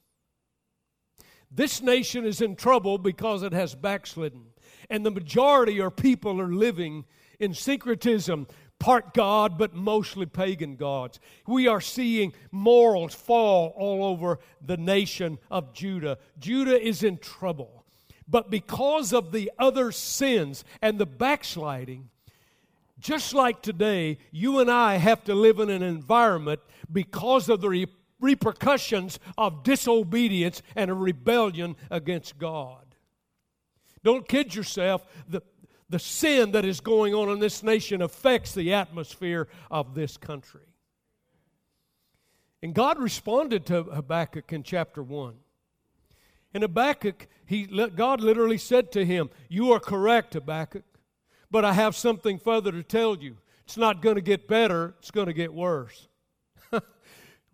This 1.50 1.82
nation 1.82 2.24
is 2.24 2.40
in 2.40 2.56
trouble 2.56 2.98
because 2.98 3.42
it 3.42 3.52
has 3.52 3.74
backslidden. 3.74 4.46
And 4.90 5.04
the 5.04 5.10
majority 5.10 5.80
of 5.80 5.96
people 5.96 6.40
are 6.40 6.52
living 6.52 7.04
in 7.38 7.54
syncretism, 7.54 8.46
part 8.78 9.14
God, 9.14 9.58
but 9.58 9.74
mostly 9.74 10.26
pagan 10.26 10.76
gods. 10.76 11.18
We 11.46 11.66
are 11.66 11.80
seeing 11.80 12.32
morals 12.50 13.14
fall 13.14 13.74
all 13.76 14.04
over 14.04 14.38
the 14.64 14.76
nation 14.76 15.38
of 15.50 15.72
Judah. 15.72 16.18
Judah 16.38 16.80
is 16.80 17.02
in 17.02 17.18
trouble. 17.18 17.84
But 18.28 18.50
because 18.50 19.12
of 19.12 19.32
the 19.32 19.50
other 19.58 19.90
sins 19.90 20.64
and 20.82 20.98
the 20.98 21.06
backsliding, 21.06 22.10
just 23.00 23.32
like 23.32 23.62
today, 23.62 24.18
you 24.30 24.58
and 24.58 24.70
I 24.70 24.96
have 24.96 25.24
to 25.24 25.34
live 25.34 25.60
in 25.60 25.70
an 25.70 25.82
environment 25.82 26.60
because 26.92 27.48
of 27.48 27.60
the 27.60 27.88
repercussions 28.20 29.18
of 29.36 29.62
disobedience 29.62 30.62
and 30.76 30.90
a 30.90 30.94
rebellion 30.94 31.76
against 31.90 32.38
God. 32.38 32.84
Don't 34.02 34.28
kid 34.28 34.54
yourself. 34.54 35.04
The, 35.28 35.42
the 35.88 35.98
sin 35.98 36.52
that 36.52 36.64
is 36.64 36.80
going 36.80 37.14
on 37.14 37.30
in 37.30 37.38
this 37.38 37.62
nation 37.62 38.02
affects 38.02 38.52
the 38.52 38.74
atmosphere 38.74 39.48
of 39.70 39.94
this 39.94 40.16
country. 40.16 40.66
And 42.62 42.74
God 42.74 42.98
responded 42.98 43.66
to 43.66 43.84
Habakkuk 43.84 44.52
in 44.52 44.62
chapter 44.62 45.02
1. 45.02 45.34
In 46.54 46.62
Habakkuk, 46.62 47.28
he, 47.46 47.66
God 47.66 48.20
literally 48.20 48.58
said 48.58 48.90
to 48.92 49.04
him, 49.04 49.30
You 49.48 49.72
are 49.72 49.80
correct, 49.80 50.34
Habakkuk, 50.34 50.84
but 51.50 51.64
I 51.64 51.72
have 51.72 51.94
something 51.94 52.38
further 52.38 52.72
to 52.72 52.82
tell 52.82 53.16
you. 53.16 53.36
It's 53.64 53.76
not 53.76 54.02
going 54.02 54.16
to 54.16 54.22
get 54.22 54.48
better, 54.48 54.94
it's 54.98 55.10
going 55.10 55.26
to 55.26 55.32
get 55.32 55.52
worse. 55.52 56.08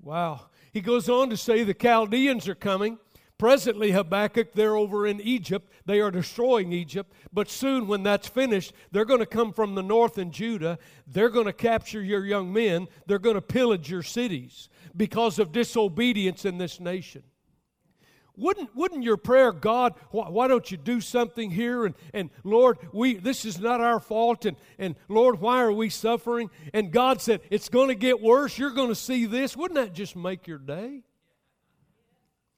wow. 0.01 0.47
He 0.73 0.81
goes 0.81 1.09
on 1.09 1.31
to 1.31 1.37
say 1.37 1.65
the 1.65 1.75
Chaldeans 1.75 2.49
are 2.49 2.55
coming. 2.55 2.99
Presently, 3.45 3.91
Habakkuk, 3.91 4.55
they're 4.55 4.75
over 4.75 5.07
in 5.07 5.21
Egypt. 5.21 5.71
They 5.85 6.01
are 6.01 6.11
destroying 6.11 6.73
Egypt. 6.73 7.13
But 7.31 7.51
soon, 7.51 7.87
when 7.87 8.03
that's 8.03 8.27
finished, 8.27 8.73
they're 8.91 9.05
going 9.05 9.21
to 9.21 9.27
come 9.27 9.53
from 9.53 9.75
the 9.75 9.83
north 9.83 10.17
in 10.17 10.31
Judah. 10.31 10.79
They're 11.07 11.29
going 11.29 11.45
to 11.45 11.53
capture 11.53 12.03
your 12.03 12.25
young 12.25 12.55
men. 12.55 12.89
They're 13.07 13.19
going 13.19 13.35
to 13.35 13.43
pillage 13.43 13.91
your 13.91 14.03
cities 14.03 14.71
because 14.97 15.39
of 15.39 15.53
disobedience 15.53 16.47
in 16.47 16.57
this 16.57 16.81
nation. 16.81 17.23
Wouldn't, 18.35 18.75
wouldn't 18.75 19.05
your 19.05 19.19
prayer, 19.19 19.53
God, 19.53 19.93
why, 20.11 20.31
why, 20.31 20.49
don't 20.49 20.71
you 20.71 20.79
do 20.79 21.03
something 21.03 21.51
here? 21.51 21.85
And, 21.85 21.95
and 22.15 22.31
Lord, 22.45 22.79
we, 22.95 23.17
this 23.17 23.45
is 23.45 23.61
not 23.61 23.83
our 23.83 24.01
fault. 24.01 24.47
And, 24.47 24.57
and 24.79 24.95
Lord, 25.11 25.39
why 25.39 25.61
are 25.61 25.71
we 25.71 25.91
suffering? 25.91 26.49
And 26.73 26.91
God 26.91 27.21
said, 27.21 27.43
It's 27.51 27.69
going 27.69 27.89
to 27.89 27.95
get 27.95 28.23
worse. 28.23 28.57
You're 28.57 28.71
going 28.71 28.89
to 28.89 28.95
see 28.95 29.27
this. 29.27 29.55
Wouldn't 29.55 29.79
that 29.79 29.93
just 29.93 30.17
make 30.17 30.47
your 30.47 30.57
day? 30.57 31.03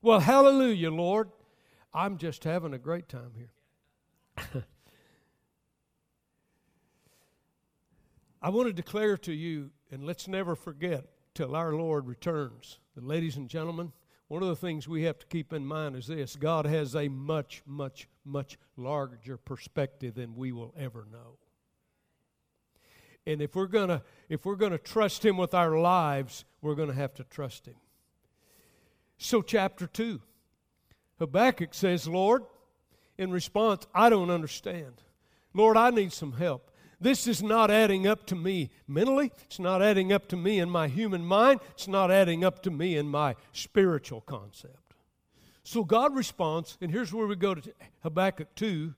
Well, 0.07 0.21
hallelujah, 0.21 0.93
Lord. 0.93 1.31
I'm 1.93 2.17
just 2.17 2.45
having 2.45 2.73
a 2.73 2.79
great 2.79 3.09
time 3.09 3.33
here. 3.37 3.51
I 8.41 8.51
want 8.51 8.69
to 8.69 8.73
declare 8.73 9.17
to 9.17 9.33
you, 9.33 9.73
and 9.91 10.05
let's 10.05 10.29
never 10.29 10.55
forget 10.55 11.07
till 11.35 11.57
our 11.57 11.73
Lord 11.73 12.07
returns, 12.07 12.79
that, 12.95 13.03
ladies 13.03 13.37
and 13.37 13.49
gentlemen, 13.49 13.91
one 14.29 14.45
of 14.45 14.49
the 14.49 14.55
things 14.55 14.87
we 14.87 15.03
have 15.03 15.19
to 15.19 15.27
keep 15.27 15.53
in 15.53 15.67
mind 15.67 15.97
is 15.97 16.07
this 16.07 16.37
God 16.37 16.67
has 16.67 16.95
a 16.95 17.09
much, 17.09 17.65
much, 17.67 18.09
much 18.25 18.59
larger 18.77 19.37
perspective 19.37 20.15
than 20.15 20.37
we 20.37 20.53
will 20.53 20.73
ever 20.79 21.09
know. 21.11 21.37
And 23.27 23.43
if 23.43 23.57
we're 23.57 23.67
gonna 23.67 24.05
if 24.29 24.47
we're 24.47 24.55
gonna 24.55 24.79
trust 24.79 25.25
him 25.25 25.37
with 25.37 25.53
our 25.53 25.77
lives, 25.81 26.45
we're 26.63 26.77
gonna 26.77 26.93
have 26.93 27.15
to 27.15 27.25
trust 27.25 27.67
him. 27.67 27.75
So 29.19 29.43
chapter 29.43 29.87
two. 29.87 30.21
Habakkuk 31.19 31.73
says, 31.73 32.07
Lord, 32.07 32.45
in 33.17 33.31
response, 33.31 33.87
I 33.95 34.11
don't 34.11 34.31
understand. 34.31 35.03
Lord, 35.55 35.77
I 35.77 35.91
need 35.91 36.13
some 36.13 36.33
help. 36.33 36.71
This 37.01 37.27
is 37.27 37.43
not 37.43 37.71
adding 37.71 38.07
up 38.07 38.27
to 38.27 38.35
me 38.35 38.71
mentally. 38.87 39.33
It's 39.45 39.59
not 39.59 39.83
adding 39.83 40.13
up 40.13 40.29
to 40.29 40.37
me 40.37 40.59
in 40.59 40.71
my 40.71 40.89
human 40.89 41.25
mind. 41.25 41.61
It's 41.73 41.89
not 41.89 42.11
adding 42.11 42.45
up 42.45 42.63
to 42.63 42.71
me 42.71 42.97
in 42.97 43.09
my 43.09 43.37
spiritual 43.53 44.23
concept. 44.23 44.95
So 45.63 45.85
God 45.85 46.15
responds, 46.15 46.79
and 46.81 46.91
here's 46.91 47.13
where 47.13 47.27
we 47.27 47.37
go 47.37 47.55
to 47.55 47.73
Habakkuk 48.03 48.55
2, 48.55 48.95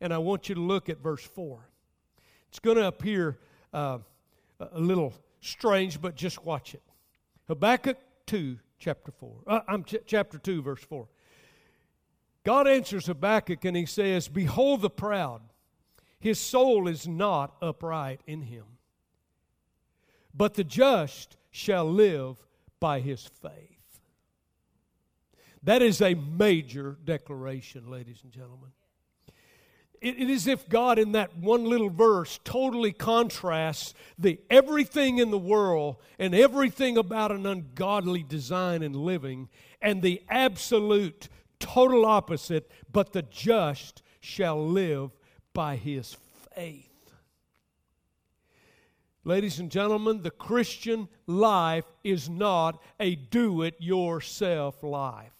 and 0.00 0.12
I 0.12 0.18
want 0.18 0.48
you 0.48 0.54
to 0.54 0.60
look 0.60 0.88
at 0.88 0.98
verse 0.98 1.22
4. 1.22 1.68
It's 2.48 2.58
going 2.58 2.76
to 2.76 2.86
appear 2.86 3.38
uh, 3.72 3.98
a 4.58 4.80
little 4.80 5.12
strange, 5.40 6.00
but 6.00 6.14
just 6.14 6.44
watch 6.44 6.74
it. 6.74 6.82
Habakkuk 7.46 7.98
2, 8.26 8.58
chapter 8.78 9.12
4. 9.12 9.36
Uh, 9.46 9.60
I'm 9.68 9.84
ch- 9.84 9.96
chapter 10.06 10.38
2, 10.38 10.62
verse 10.62 10.82
4. 10.82 11.08
God 12.44 12.66
answers 12.68 13.06
Habakkuk 13.06 13.64
and 13.64 13.76
he 13.76 13.86
says, 13.86 14.28
Behold 14.28 14.82
the 14.82 14.90
proud 14.90 15.42
his 16.20 16.40
soul 16.40 16.88
is 16.88 17.06
not 17.06 17.56
upright 17.62 18.20
in 18.26 18.42
him. 18.42 18.64
But 20.34 20.54
the 20.54 20.64
just 20.64 21.36
shall 21.50 21.90
live 21.90 22.36
by 22.80 23.00
his 23.00 23.26
faith. 23.26 24.00
That 25.62 25.82
is 25.82 26.00
a 26.00 26.14
major 26.14 26.96
declaration, 27.04 27.90
ladies 27.90 28.20
and 28.22 28.32
gentlemen. 28.32 28.70
It, 30.00 30.20
it 30.20 30.30
is 30.30 30.46
if 30.46 30.68
God, 30.68 30.98
in 30.98 31.12
that 31.12 31.36
one 31.36 31.64
little 31.64 31.90
verse, 31.90 32.38
totally 32.44 32.92
contrasts 32.92 33.94
the 34.18 34.38
everything 34.48 35.18
in 35.18 35.30
the 35.30 35.38
world 35.38 35.96
and 36.18 36.34
everything 36.34 36.96
about 36.96 37.32
an 37.32 37.46
ungodly 37.46 38.22
design 38.22 38.82
and 38.82 38.94
living, 38.94 39.48
and 39.82 40.02
the 40.02 40.22
absolute, 40.28 41.28
total 41.58 42.04
opposite, 42.04 42.70
but 42.92 43.12
the 43.12 43.22
just 43.22 44.02
shall 44.20 44.64
live 44.66 45.10
by 45.52 45.76
his 45.76 46.16
faith. 46.54 46.84
Ladies 49.24 49.58
and 49.58 49.70
gentlemen, 49.70 50.22
the 50.22 50.30
Christian 50.30 51.08
life 51.26 51.84
is 52.02 52.30
not 52.30 52.80
a 52.98 53.14
do 53.14 53.62
it 53.62 53.74
yourself 53.78 54.82
life. 54.82 55.37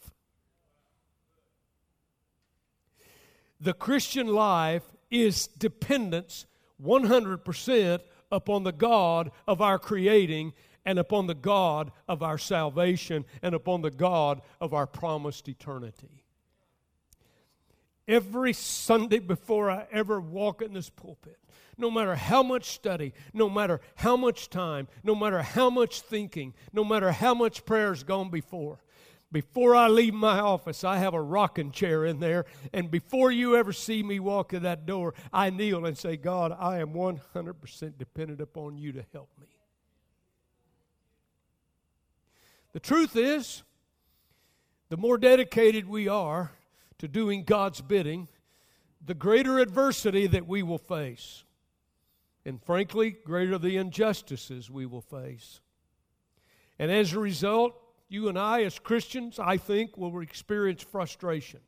The 3.61 3.75
Christian 3.75 4.29
life 4.29 4.85
is 5.11 5.47
dependence 5.47 6.47
100% 6.83 8.01
upon 8.31 8.63
the 8.63 8.73
God 8.73 9.31
of 9.47 9.61
our 9.61 9.79
creating 9.79 10.53
and 10.85 10.99
upon 10.99 11.27
the 11.27 11.35
God 11.35 11.93
of 12.09 12.23
our 12.23 12.39
salvation 12.39 13.25
and 13.43 13.55
upon 13.55 13.83
the 13.83 13.91
God 13.91 14.41
of 14.61 14.73
our 14.73 14.87
promised 14.87 15.49
eternity. 15.49 16.25
Every 18.07 18.55
Sunday 18.55 19.19
before 19.19 19.71
I 19.71 19.87
ever 19.93 20.19
walk 20.19 20.63
in 20.63 20.73
this 20.73 20.89
pulpit, 20.89 21.37
no 21.77 21.91
matter 21.91 22.15
how 22.15 22.43
much 22.43 22.71
study, 22.71 23.13
no 23.35 23.51
matter 23.51 23.81
how 23.97 24.17
much 24.17 24.49
time, 24.49 24.89
no 25.05 25.15
matter 25.15 25.43
how 25.43 25.69
much 25.69 26.01
thinking, 26.01 26.55
no 26.73 26.85
matter 26.85 27.13
how 27.13 27.35
much 27.35 27.67
prayer 27.67 27.91
has 27.91 28.03
gone 28.03 28.31
before, 28.31 28.81
Before 29.31 29.75
I 29.75 29.89
leave 29.89 30.15
my 30.15 30.41
office, 30.41 30.85
I 30.85 30.97
have 30.99 31.13
a 31.13 31.21
rocking 31.21 31.71
chair 31.71 32.07
in 32.07 32.19
there. 32.19 32.47
And 32.73 32.91
before 32.91 33.31
you 33.31 33.57
ever 33.57 33.75
see 33.75 34.03
me 34.03 34.21
walk 34.21 34.55
in 34.55 34.63
that 34.63 34.87
door, 34.87 35.13
I 35.33 35.51
kneel 35.51 35.85
and 35.85 35.99
say, 35.99 36.17
God, 36.17 36.57
I 36.59 36.79
am 36.79 36.95
100% 36.95 37.99
dependent 37.99 38.41
upon 38.41 38.79
you 38.79 38.93
to 38.93 39.05
help 39.13 39.29
me. 39.39 39.47
The 42.73 42.81
truth 42.81 43.17
is, 43.17 43.63
the 44.89 44.97
more 44.97 45.19
dedicated 45.19 45.87
we 45.87 46.09
are 46.09 46.53
to 46.99 47.07
doing 47.07 47.45
God's 47.45 47.83
bidding, 47.83 48.29
the 49.05 49.15
greater 49.15 49.59
adversity 49.59 50.27
that 50.27 50.47
we 50.47 50.63
will 50.63 50.79
face. 50.79 51.45
And 52.47 52.63
frankly, 52.63 53.11
greater 53.11 53.59
the 53.59 53.77
injustices 53.77 54.71
we 54.71 54.87
will 54.87 55.03
face. 55.03 55.61
And 56.79 56.91
as 56.91 57.13
a 57.13 57.19
result, 57.19 57.75
you 58.09 58.29
and 58.29 58.39
I, 58.39 58.63
as 58.65 58.79
Christians, 58.79 59.39
I 59.39 59.59
think, 59.59 59.97
will 59.97 60.21
experience 60.21 60.83
frustration. 60.83 61.61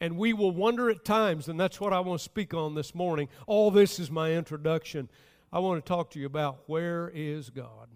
And 0.00 0.18
we 0.18 0.32
will 0.32 0.50
wonder 0.50 0.90
at 0.90 1.04
times, 1.04 1.48
and 1.48 1.58
that's 1.58 1.80
what 1.80 1.92
I 1.92 2.00
want 2.00 2.18
to 2.20 2.24
speak 2.24 2.52
on 2.54 2.74
this 2.74 2.94
morning. 2.94 3.28
All 3.46 3.70
this 3.70 3.98
is 3.98 4.10
my 4.10 4.32
introduction. 4.32 5.08
I 5.52 5.60
want 5.60 5.84
to 5.84 5.88
talk 5.88 6.10
to 6.10 6.18
you 6.18 6.26
about 6.26 6.64
where 6.66 7.10
is 7.14 7.50
God? 7.50 7.88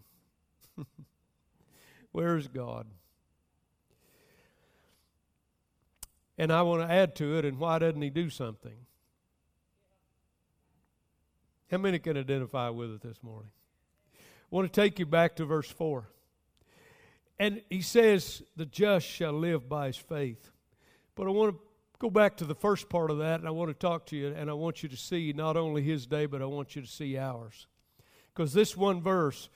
where 2.13 2.37
is 2.37 2.49
God? 2.49 2.87
And 6.39 6.53
I 6.53 6.63
want 6.63 6.89
to 6.89 6.95
add 6.95 7.17
to 7.17 7.37
it, 7.39 7.45
and 7.45 7.59
why 7.59 7.79
doesn't 7.79 8.01
He 8.01 8.11
do 8.11 8.31
something? 8.31 8.77
How 11.71 11.79
many 11.79 11.99
can 11.99 12.17
identify 12.17 12.69
with 12.69 12.93
it 12.93 13.01
this 13.01 13.23
morning? 13.23 13.51
I 14.15 14.55
want 14.55 14.73
to 14.73 14.81
take 14.81 14.99
you 14.99 15.07
back 15.07 15.37
to 15.37 15.45
verse 15.45 15.69
4. 15.69 16.09
And 17.39 17.63
he 17.69 17.83
says, 17.83 18.43
The 18.57 18.67
just 18.67 19.07
shall 19.07 19.33
live 19.33 19.69
by 19.69 19.89
his 19.89 19.97
faith. 19.97 20.51
But 21.15 21.27
I 21.27 21.31
want 21.31 21.55
to 21.55 21.61
go 21.99 22.11
back 22.11 22.37
to 22.39 22.45
the 22.45 22.55
first 22.55 22.89
part 22.89 23.11
of 23.11 23.19
that, 23.19 23.41
and 23.41 23.49
I 23.49 23.53
want 23.53 23.71
to 23.71 23.75
talk 23.75 24.07
to 24.07 24.17
you, 24.17 24.29
and 24.29 24.51
I 24.51 24.53
want 24.53 24.83
you 24.83 24.89
to 24.89 24.97
see 24.97 25.33
not 25.35 25.57
only 25.57 25.83
his 25.83 26.07
day, 26.07 26.27
but 26.27 26.43
I 26.43 26.47
want 26.47 26.77
you 26.77 26.83
to 26.83 26.89
see 26.89 27.17
ours. 27.17 27.67
Because 28.35 28.53
this 28.53 28.77
one 28.77 29.01
verse 29.01 29.49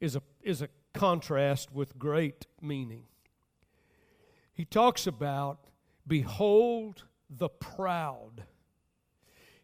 is 0.00 0.16
a, 0.16 0.22
is 0.42 0.62
a 0.62 0.68
contrast 0.94 1.72
with 1.72 1.98
great 1.98 2.46
meaning. 2.60 3.04
He 4.52 4.64
talks 4.64 5.06
about, 5.06 5.66
Behold 6.06 7.04
the 7.28 7.48
proud 7.48 8.44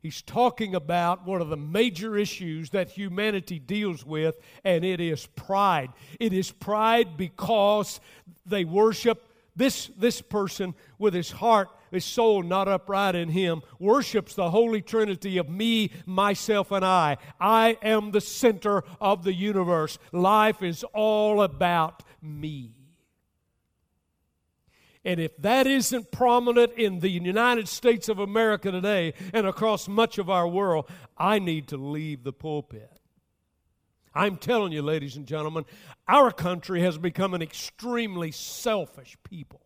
He's 0.07 0.23
talking 0.23 0.77
about 0.77 1.27
one 1.27 1.41
of 1.41 1.49
the 1.49 1.57
major 1.57 2.17
issues 2.17 2.71
that 2.71 2.91
humanity 2.91 3.59
deals 3.59 4.07
with, 4.07 4.39
and 4.63 4.85
it 4.85 5.01
is 5.01 5.27
pride. 5.27 5.91
It 6.21 6.33
is 6.33 6.53
pride 6.53 7.17
because 7.17 7.99
they 8.47 8.65
worship 8.65 9.29
this, 9.57 9.89
this 9.99 10.23
person 10.23 10.77
with 10.97 11.13
his 11.13 11.33
heart, 11.33 11.71
his 11.91 12.05
soul 12.05 12.45
not 12.45 12.69
upright 12.69 13.17
in 13.17 13.31
him, 13.31 13.63
worships 13.81 14.35
the 14.35 14.53
Holy 14.53 14.81
Trinity 14.81 15.39
of 15.39 15.49
me, 15.49 15.91
myself, 16.07 16.71
and 16.71 16.85
I. 16.85 17.17
I 17.41 17.77
am 17.83 18.13
the 18.13 18.21
center 18.21 18.85
of 19.01 19.25
the 19.25 19.35
universe. 19.35 19.99
Life 20.13 20.63
is 20.63 20.85
all 20.95 21.43
about 21.43 22.05
me. 22.23 22.76
And 25.07 25.21
if 25.21 25.37
that 25.37 25.69
isn't 25.69 26.11
prominent 26.11 26.73
in 26.73 26.99
the 26.99 27.09
United 27.09 27.69
States 27.69 28.09
of 28.09 28.19
America 28.19 28.73
today 28.73 29.15
and 29.33 29.47
across 29.47 29.87
much 29.87 30.19
of 30.19 30.29
our 30.29 30.49
world, 30.49 30.91
I 31.17 31.39
need 31.39 31.69
to 31.69 31.77
leave 31.77 32.25
the 32.25 32.33
pulpit. 32.33 32.91
I'm 34.13 34.37
telling 34.37 34.73
you, 34.73 34.83
ladies 34.83 35.17
and 35.17 35.25
gentlemen, 35.25 35.65
our 36.09 36.33
country 36.33 36.81
has 36.81 36.99
become 36.99 37.35
an 37.35 37.43
extremely 37.43 38.33
selfish 38.33 39.17
people. 39.23 39.66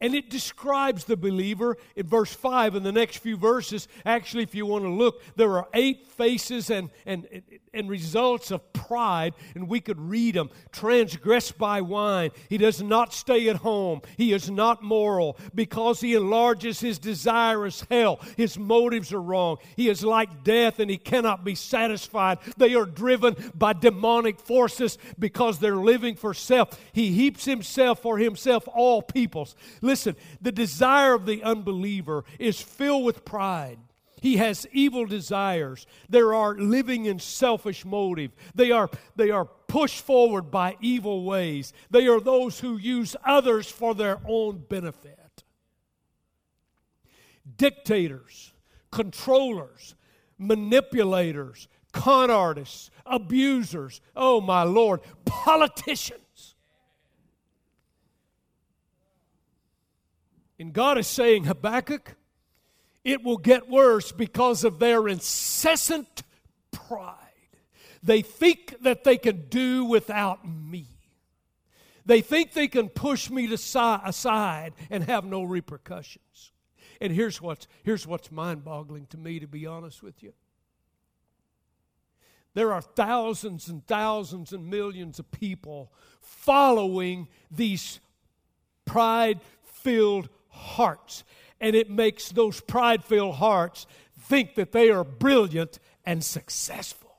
And 0.00 0.14
it 0.14 0.30
describes 0.30 1.04
the 1.04 1.16
believer 1.16 1.76
in 1.94 2.06
verse 2.06 2.32
5 2.32 2.74
and 2.74 2.86
the 2.86 2.92
next 2.92 3.18
few 3.18 3.36
verses. 3.36 3.86
Actually, 4.06 4.44
if 4.44 4.54
you 4.54 4.64
want 4.64 4.84
to 4.84 4.90
look, 4.90 5.22
there 5.36 5.58
are 5.58 5.68
eight 5.74 6.06
faces 6.06 6.70
and, 6.70 6.88
and, 7.04 7.42
and 7.74 7.88
results 7.90 8.50
of 8.50 8.72
pride, 8.72 9.34
and 9.54 9.68
we 9.68 9.78
could 9.80 10.00
read 10.00 10.34
them. 10.34 10.48
Transgressed 10.72 11.58
by 11.58 11.82
wine. 11.82 12.30
He 12.48 12.56
does 12.56 12.82
not 12.82 13.12
stay 13.12 13.48
at 13.48 13.56
home. 13.56 14.00
He 14.16 14.32
is 14.32 14.50
not 14.50 14.82
moral. 14.82 15.38
Because 15.54 16.00
he 16.00 16.14
enlarges 16.14 16.80
his 16.80 16.98
desirous 16.98 17.84
hell, 17.90 18.20
his 18.38 18.58
motives 18.58 19.12
are 19.12 19.20
wrong. 19.20 19.58
He 19.76 19.90
is 19.90 20.02
like 20.02 20.44
death, 20.44 20.80
and 20.80 20.90
he 20.90 20.96
cannot 20.96 21.44
be 21.44 21.54
satisfied. 21.54 22.38
They 22.56 22.74
are 22.74 22.86
driven 22.86 23.36
by 23.54 23.74
demonic 23.74 24.40
forces 24.40 24.96
because 25.18 25.58
they're 25.58 25.76
living 25.76 26.16
for 26.16 26.32
self. 26.32 26.80
He 26.92 27.12
heaps 27.12 27.44
himself 27.44 28.00
for 28.00 28.16
himself 28.16 28.66
all 28.72 29.02
peoples. 29.02 29.54
Listen, 29.90 30.14
the 30.40 30.52
desire 30.52 31.14
of 31.14 31.26
the 31.26 31.42
unbeliever 31.42 32.22
is 32.38 32.60
filled 32.60 33.04
with 33.04 33.24
pride. 33.24 33.80
He 34.20 34.36
has 34.36 34.64
evil 34.70 35.04
desires. 35.04 35.84
They 36.08 36.20
are 36.20 36.54
living 36.54 37.06
in 37.06 37.18
selfish 37.18 37.84
motive. 37.84 38.30
They 38.54 38.70
are, 38.70 38.88
they 39.16 39.30
are 39.30 39.46
pushed 39.66 40.04
forward 40.04 40.48
by 40.48 40.76
evil 40.80 41.24
ways. 41.24 41.72
They 41.90 42.06
are 42.06 42.20
those 42.20 42.60
who 42.60 42.76
use 42.76 43.16
others 43.24 43.68
for 43.68 43.96
their 43.96 44.20
own 44.28 44.62
benefit. 44.68 45.42
Dictators, 47.56 48.52
controllers, 48.92 49.96
manipulators, 50.38 51.66
con 51.90 52.30
artists, 52.30 52.92
abusers. 53.04 54.00
Oh, 54.14 54.40
my 54.40 54.62
Lord, 54.62 55.00
politicians 55.24 56.20
And 60.60 60.74
God 60.74 60.98
is 60.98 61.06
saying, 61.06 61.44
Habakkuk, 61.44 62.16
it 63.02 63.24
will 63.24 63.38
get 63.38 63.70
worse 63.70 64.12
because 64.12 64.62
of 64.62 64.78
their 64.78 65.08
incessant 65.08 66.22
pride. 66.70 67.16
They 68.02 68.20
think 68.20 68.76
that 68.82 69.02
they 69.02 69.16
can 69.16 69.46
do 69.48 69.86
without 69.86 70.46
me. 70.46 70.86
They 72.04 72.20
think 72.20 72.52
they 72.52 72.68
can 72.68 72.90
push 72.90 73.30
me 73.30 73.46
to 73.46 73.56
si- 73.56 73.78
aside 74.04 74.74
and 74.90 75.04
have 75.04 75.24
no 75.24 75.44
repercussions. 75.44 76.52
And 77.00 77.10
here's 77.10 77.40
what's, 77.40 77.66
here's 77.82 78.06
what's 78.06 78.30
mind 78.30 78.62
boggling 78.62 79.06
to 79.06 79.16
me, 79.16 79.40
to 79.40 79.46
be 79.46 79.64
honest 79.64 80.02
with 80.02 80.22
you. 80.22 80.34
There 82.52 82.72
are 82.74 82.82
thousands 82.82 83.68
and 83.68 83.86
thousands 83.86 84.52
and 84.52 84.68
millions 84.68 85.18
of 85.18 85.30
people 85.30 85.90
following 86.20 87.28
these 87.50 88.00
pride 88.84 89.40
filled 89.62 90.28
hearts. 90.60 91.24
And 91.60 91.74
it 91.74 91.90
makes 91.90 92.30
those 92.30 92.60
pride 92.60 93.04
filled 93.04 93.36
hearts 93.36 93.86
think 94.18 94.54
that 94.54 94.72
they 94.72 94.90
are 94.90 95.04
brilliant 95.04 95.78
and 96.04 96.24
successful. 96.24 97.14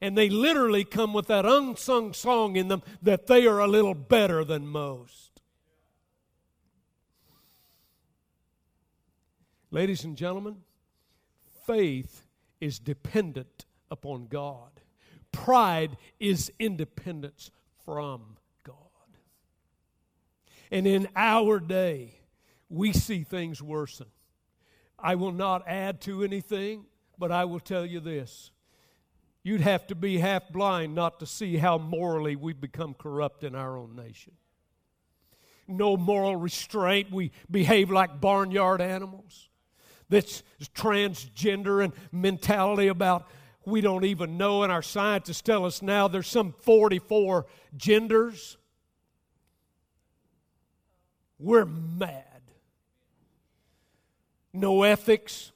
And 0.00 0.16
they 0.16 0.30
literally 0.30 0.84
come 0.84 1.12
with 1.12 1.26
that 1.26 1.44
unsung 1.44 2.14
song 2.14 2.56
in 2.56 2.68
them 2.68 2.82
that 3.02 3.26
they 3.26 3.46
are 3.46 3.58
a 3.58 3.66
little 3.66 3.94
better 3.94 4.44
than 4.44 4.66
most. 4.66 5.30
Ladies 9.70 10.04
and 10.04 10.16
gentlemen, 10.16 10.56
faith 11.66 12.24
is 12.60 12.78
dependent 12.78 13.66
upon 13.90 14.26
God. 14.26 14.80
Pride 15.32 15.96
is 16.18 16.50
independence 16.58 17.50
from 17.84 18.36
God. 18.64 18.76
And 20.70 20.86
in 20.86 21.08
our 21.14 21.60
day, 21.60 22.19
we 22.70 22.92
see 22.92 23.24
things 23.24 23.60
worsen. 23.60 24.06
I 24.98 25.16
will 25.16 25.32
not 25.32 25.66
add 25.66 26.00
to 26.02 26.22
anything, 26.22 26.86
but 27.18 27.32
I 27.32 27.44
will 27.44 27.60
tell 27.60 27.84
you 27.84 28.00
this. 28.00 28.52
You'd 29.42 29.62
have 29.62 29.86
to 29.88 29.94
be 29.94 30.18
half 30.18 30.50
blind 30.50 30.94
not 30.94 31.18
to 31.20 31.26
see 31.26 31.56
how 31.56 31.78
morally 31.78 32.36
we've 32.36 32.60
become 32.60 32.94
corrupt 32.94 33.42
in 33.42 33.54
our 33.54 33.76
own 33.76 33.96
nation. 33.96 34.34
No 35.66 35.96
moral 35.96 36.36
restraint. 36.36 37.10
We 37.10 37.32
behave 37.50 37.90
like 37.90 38.20
barnyard 38.20 38.80
animals. 38.80 39.48
This 40.08 40.42
transgender 40.74 41.82
and 41.82 41.92
mentality 42.12 42.88
about 42.88 43.28
we 43.64 43.80
don't 43.80 44.04
even 44.04 44.36
know, 44.36 44.62
and 44.62 44.72
our 44.72 44.82
scientists 44.82 45.42
tell 45.42 45.64
us 45.64 45.82
now 45.82 46.08
there's 46.08 46.26
some 46.26 46.54
44 46.62 47.46
genders. 47.76 48.56
We're 51.38 51.66
mad 51.66 52.29
no 54.52 54.82
ethics, 54.82 55.52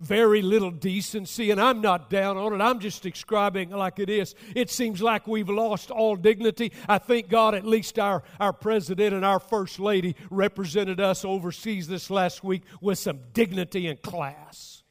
very 0.00 0.42
little 0.42 0.70
decency, 0.70 1.50
and 1.50 1.60
I'm 1.60 1.80
not 1.80 2.08
down 2.08 2.36
on 2.36 2.52
it. 2.52 2.62
I'm 2.62 2.78
just 2.78 3.02
describing 3.02 3.70
like 3.70 3.98
it 3.98 4.08
is. 4.08 4.34
It 4.54 4.70
seems 4.70 5.02
like 5.02 5.26
we've 5.26 5.48
lost 5.48 5.90
all 5.90 6.14
dignity. 6.14 6.72
I 6.88 6.98
thank 6.98 7.28
God 7.28 7.54
at 7.54 7.64
least 7.64 7.98
our, 7.98 8.22
our 8.38 8.52
president 8.52 9.14
and 9.14 9.24
our 9.24 9.40
first 9.40 9.80
lady 9.80 10.14
represented 10.30 11.00
us 11.00 11.24
overseas 11.24 11.88
this 11.88 12.10
last 12.10 12.44
week 12.44 12.62
with 12.80 12.98
some 12.98 13.18
dignity 13.32 13.88
and 13.88 14.00
class. 14.00 14.82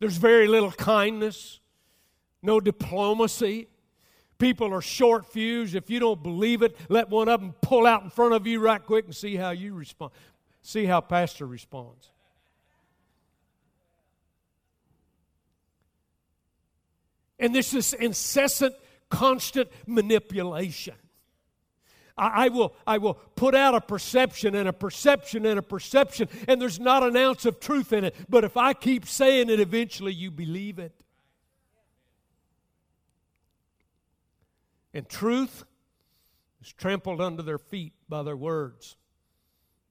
There's 0.00 0.16
very 0.16 0.48
little 0.48 0.72
kindness, 0.72 1.60
no 2.42 2.60
diplomacy. 2.60 3.68
People 4.38 4.74
are 4.74 4.82
short 4.82 5.32
fused. 5.32 5.74
If 5.74 5.88
you 5.90 6.00
don't 6.00 6.22
believe 6.22 6.62
it, 6.62 6.76
let 6.88 7.08
one 7.08 7.28
of 7.28 7.40
them 7.40 7.54
pull 7.60 7.86
out 7.86 8.02
in 8.02 8.10
front 8.10 8.34
of 8.34 8.46
you 8.46 8.60
right 8.60 8.84
quick 8.84 9.04
and 9.04 9.14
see 9.14 9.36
how 9.36 9.50
you 9.50 9.74
respond. 9.74 10.12
See 10.66 10.86
how 10.86 11.02
Pastor 11.02 11.46
responds. 11.46 12.08
And 17.38 17.54
there's 17.54 17.54
this 17.54 17.74
is 17.74 17.92
incessant, 17.92 18.74
constant 19.10 19.68
manipulation. 19.86 20.94
I, 22.16 22.46
I, 22.46 22.48
will, 22.48 22.74
I 22.86 22.96
will 22.96 23.14
put 23.36 23.54
out 23.54 23.74
a 23.74 23.80
perception 23.82 24.54
and 24.54 24.66
a 24.66 24.72
perception 24.72 25.44
and 25.44 25.58
a 25.58 25.62
perception, 25.62 26.30
and 26.48 26.62
there's 26.62 26.80
not 26.80 27.02
an 27.02 27.14
ounce 27.14 27.44
of 27.44 27.60
truth 27.60 27.92
in 27.92 28.04
it. 28.04 28.14
But 28.26 28.44
if 28.44 28.56
I 28.56 28.72
keep 28.72 29.06
saying 29.06 29.50
it, 29.50 29.60
eventually 29.60 30.14
you 30.14 30.30
believe 30.30 30.78
it. 30.78 30.94
And 34.94 35.06
truth 35.06 35.64
is 36.62 36.72
trampled 36.72 37.20
under 37.20 37.42
their 37.42 37.58
feet 37.58 37.92
by 38.08 38.22
their 38.22 38.36
words, 38.36 38.96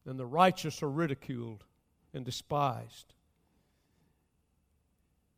and 0.05 0.19
the 0.19 0.25
righteous 0.25 0.83
are 0.83 0.89
ridiculed 0.89 1.63
and 2.13 2.25
despised. 2.25 3.13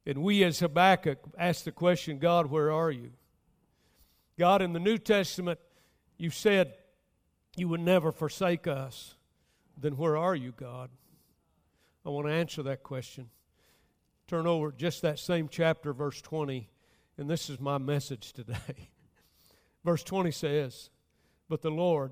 And 0.05 0.21
we, 0.21 0.43
as 0.43 0.59
Habakkuk, 0.59 1.19
ask 1.37 1.63
the 1.63 1.71
question 1.71 2.19
God, 2.19 2.47
where 2.47 2.71
are 2.71 2.91
you? 2.91 3.11
God, 4.37 4.61
in 4.61 4.73
the 4.73 4.79
New 4.79 4.97
Testament, 4.97 5.59
you 6.17 6.29
said 6.29 6.73
you 7.55 7.67
would 7.69 7.79
never 7.79 8.11
forsake 8.11 8.67
us. 8.67 9.15
Then 9.77 9.97
where 9.97 10.17
are 10.17 10.35
you, 10.35 10.53
God? 10.55 10.89
I 12.05 12.09
want 12.09 12.27
to 12.27 12.33
answer 12.33 12.63
that 12.63 12.83
question. 12.83 13.29
Turn 14.27 14.47
over 14.47 14.71
just 14.71 15.01
that 15.01 15.19
same 15.19 15.47
chapter, 15.49 15.93
verse 15.93 16.21
20, 16.21 16.69
and 17.17 17.29
this 17.29 17.49
is 17.49 17.59
my 17.59 17.77
message 17.77 18.33
today. 18.33 18.89
verse 19.85 20.03
20 20.03 20.31
says, 20.31 20.89
But 21.47 21.61
the 21.61 21.71
Lord 21.71 22.11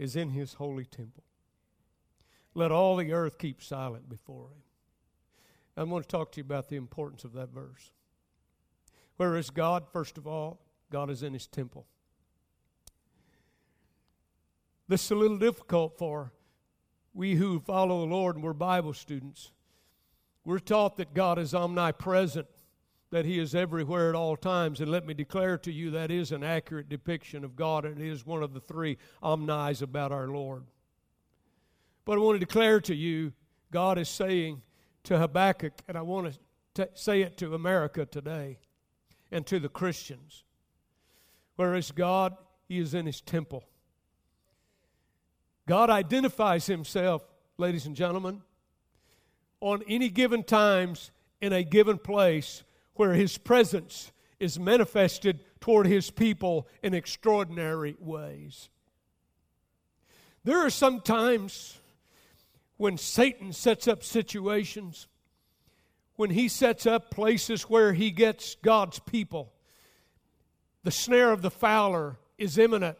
is 0.00 0.16
in 0.16 0.30
his 0.30 0.54
holy 0.54 0.86
temple. 0.86 1.22
Let 2.54 2.72
all 2.72 2.96
the 2.96 3.12
earth 3.12 3.36
keep 3.36 3.62
silent 3.62 4.08
before 4.08 4.46
him. 4.46 4.62
I 5.76 5.82
want 5.84 6.04
to 6.04 6.08
talk 6.08 6.32
to 6.32 6.38
you 6.38 6.44
about 6.44 6.70
the 6.70 6.76
importance 6.76 7.22
of 7.22 7.34
that 7.34 7.50
verse. 7.50 7.92
Where 9.18 9.36
is 9.36 9.50
God? 9.50 9.84
First 9.92 10.16
of 10.16 10.26
all, 10.26 10.62
God 10.90 11.10
is 11.10 11.22
in 11.22 11.34
his 11.34 11.46
temple. 11.46 11.86
This 14.88 15.04
is 15.04 15.10
a 15.10 15.16
little 15.16 15.36
difficult 15.36 15.98
for 15.98 16.32
we 17.12 17.34
who 17.34 17.60
follow 17.60 18.00
the 18.00 18.12
Lord 18.12 18.36
and 18.36 18.44
we're 18.44 18.54
Bible 18.54 18.94
students. 18.94 19.52
We're 20.46 20.60
taught 20.60 20.96
that 20.96 21.12
God 21.12 21.38
is 21.38 21.54
omnipresent, 21.54 22.46
that 23.10 23.24
He 23.24 23.38
is 23.38 23.54
everywhere 23.54 24.08
at 24.08 24.14
all 24.14 24.36
times. 24.36 24.80
And 24.80 24.90
let 24.90 25.06
me 25.06 25.14
declare 25.14 25.58
to 25.58 25.72
you 25.72 25.90
that 25.92 26.10
is 26.10 26.32
an 26.32 26.44
accurate 26.44 26.88
depiction 26.88 27.44
of 27.44 27.56
God, 27.56 27.84
and 27.84 28.00
it 28.00 28.06
is 28.06 28.24
one 28.24 28.42
of 28.42 28.54
the 28.54 28.60
three 28.60 28.98
omnis 29.22 29.82
about 29.82 30.12
our 30.12 30.28
Lord. 30.28 30.64
But 32.04 32.18
I 32.18 32.20
want 32.20 32.40
to 32.40 32.46
declare 32.46 32.80
to 32.82 32.94
you, 32.94 33.32
God 33.70 33.98
is 33.98 34.08
saying 34.08 34.62
to 35.04 35.18
Habakkuk, 35.18 35.74
and 35.88 35.96
I 35.96 36.02
want 36.02 36.32
to 36.74 36.86
t- 36.86 36.92
say 36.94 37.22
it 37.22 37.36
to 37.38 37.54
America 37.54 38.06
today 38.06 38.58
and 39.30 39.46
to 39.46 39.58
the 39.58 39.68
Christians. 39.68 40.44
Whereas 41.56 41.90
God, 41.90 42.36
He 42.68 42.78
is 42.78 42.94
in 42.94 43.06
His 43.06 43.20
temple. 43.20 43.64
God 45.70 45.88
identifies 45.88 46.66
himself, 46.66 47.22
ladies 47.56 47.86
and 47.86 47.94
gentlemen, 47.94 48.42
on 49.60 49.84
any 49.86 50.08
given 50.08 50.42
times 50.42 51.12
in 51.40 51.52
a 51.52 51.62
given 51.62 51.96
place 51.96 52.64
where 52.94 53.14
his 53.14 53.38
presence 53.38 54.12
is 54.38 54.58
manifested 54.58 55.44
toward 55.60 55.86
his 55.86 56.10
people 56.10 56.66
in 56.82 56.94
extraordinary 56.94 57.96
ways. 57.98 58.70
There 60.44 60.58
are 60.58 60.70
some 60.70 61.00
times 61.00 61.78
when 62.76 62.96
Satan 62.96 63.52
sets 63.52 63.86
up 63.86 64.02
situations, 64.02 65.06
when 66.16 66.30
he 66.30 66.48
sets 66.48 66.86
up 66.86 67.10
places 67.10 67.62
where 67.64 67.92
he 67.92 68.10
gets 68.10 68.54
God's 68.56 68.98
people. 69.00 69.52
The 70.82 70.90
snare 70.90 71.30
of 71.30 71.42
the 71.42 71.50
fowler 71.50 72.16
is 72.38 72.56
imminent 72.56 72.96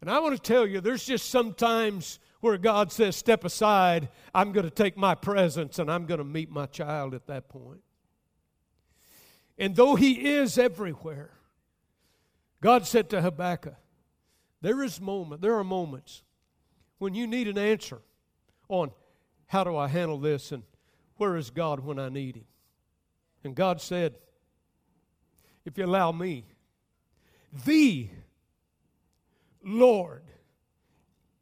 and 0.00 0.10
I 0.10 0.20
want 0.20 0.36
to 0.36 0.40
tell 0.40 0.66
you, 0.66 0.80
there's 0.80 1.04
just 1.04 1.30
some 1.30 1.54
times 1.54 2.18
where 2.40 2.58
God 2.58 2.92
says, 2.92 3.16
Step 3.16 3.44
aside, 3.44 4.08
I'm 4.34 4.52
going 4.52 4.64
to 4.64 4.70
take 4.70 4.96
my 4.96 5.14
presence 5.14 5.78
and 5.78 5.90
I'm 5.90 6.06
going 6.06 6.18
to 6.18 6.24
meet 6.24 6.50
my 6.50 6.66
child 6.66 7.14
at 7.14 7.26
that 7.26 7.48
point. 7.48 7.80
And 9.58 9.74
though 9.74 9.94
He 9.94 10.34
is 10.34 10.58
everywhere, 10.58 11.30
God 12.60 12.86
said 12.86 13.10
to 13.10 13.22
Habakkuk, 13.22 13.76
There 14.60 14.82
is 14.82 15.00
moment, 15.00 15.40
there 15.40 15.54
are 15.54 15.64
moments 15.64 16.22
when 16.98 17.14
you 17.14 17.26
need 17.26 17.48
an 17.48 17.58
answer 17.58 18.00
on 18.68 18.90
how 19.46 19.64
do 19.64 19.76
I 19.76 19.88
handle 19.88 20.18
this 20.18 20.52
and 20.52 20.62
where 21.16 21.36
is 21.36 21.50
God 21.50 21.80
when 21.80 21.98
I 21.98 22.08
need 22.08 22.36
Him. 22.36 22.46
And 23.44 23.54
God 23.54 23.80
said, 23.80 24.16
If 25.64 25.78
you 25.78 25.84
allow 25.84 26.12
me, 26.12 26.46
the 27.64 28.08
Lord 29.62 30.22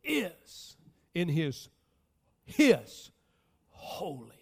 is 0.02 0.76
in 1.14 1.28
his 1.28 1.68
his 2.44 3.10
holy. 3.70 4.33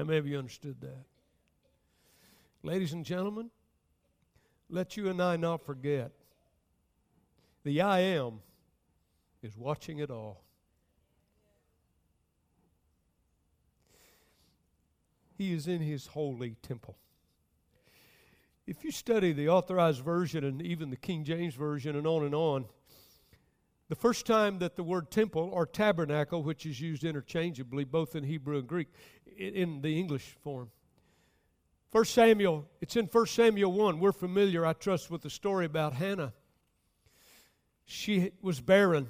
How 0.00 0.06
many 0.06 0.16
of 0.16 0.26
you 0.26 0.38
understood 0.38 0.80
that? 0.80 1.04
Ladies 2.62 2.94
and 2.94 3.04
gentlemen, 3.04 3.50
let 4.70 4.96
you 4.96 5.10
and 5.10 5.20
I 5.20 5.36
not 5.36 5.62
forget 5.62 6.10
the 7.64 7.82
I 7.82 7.98
am 7.98 8.40
is 9.42 9.58
watching 9.58 9.98
it 9.98 10.10
all. 10.10 10.42
He 15.36 15.52
is 15.52 15.68
in 15.68 15.82
his 15.82 16.06
holy 16.06 16.56
temple. 16.62 16.96
If 18.66 18.82
you 18.82 18.92
study 18.92 19.34
the 19.34 19.50
authorized 19.50 20.00
version 20.02 20.44
and 20.44 20.62
even 20.62 20.88
the 20.88 20.96
King 20.96 21.24
James 21.24 21.54
version 21.54 21.94
and 21.94 22.06
on 22.06 22.24
and 22.24 22.34
on, 22.34 22.64
the 23.90 23.96
first 23.96 24.24
time 24.24 24.60
that 24.60 24.76
the 24.76 24.84
word 24.84 25.10
temple 25.10 25.50
or 25.52 25.66
tabernacle, 25.66 26.44
which 26.44 26.64
is 26.64 26.80
used 26.80 27.02
interchangeably 27.02 27.82
both 27.82 28.14
in 28.14 28.22
Hebrew 28.22 28.56
and 28.56 28.68
Greek, 28.68 28.86
in 29.40 29.80
the 29.80 29.98
English 29.98 30.36
form. 30.42 30.70
First 31.90 32.14
Samuel, 32.14 32.68
it's 32.80 32.94
in 32.94 33.08
First 33.08 33.34
Samuel 33.34 33.72
1. 33.72 33.98
We're 33.98 34.12
familiar, 34.12 34.64
I 34.64 34.74
trust, 34.74 35.10
with 35.10 35.22
the 35.22 35.30
story 35.30 35.66
about 35.66 35.94
Hannah. 35.94 36.32
She 37.84 38.30
was 38.40 38.60
barren, 38.60 39.08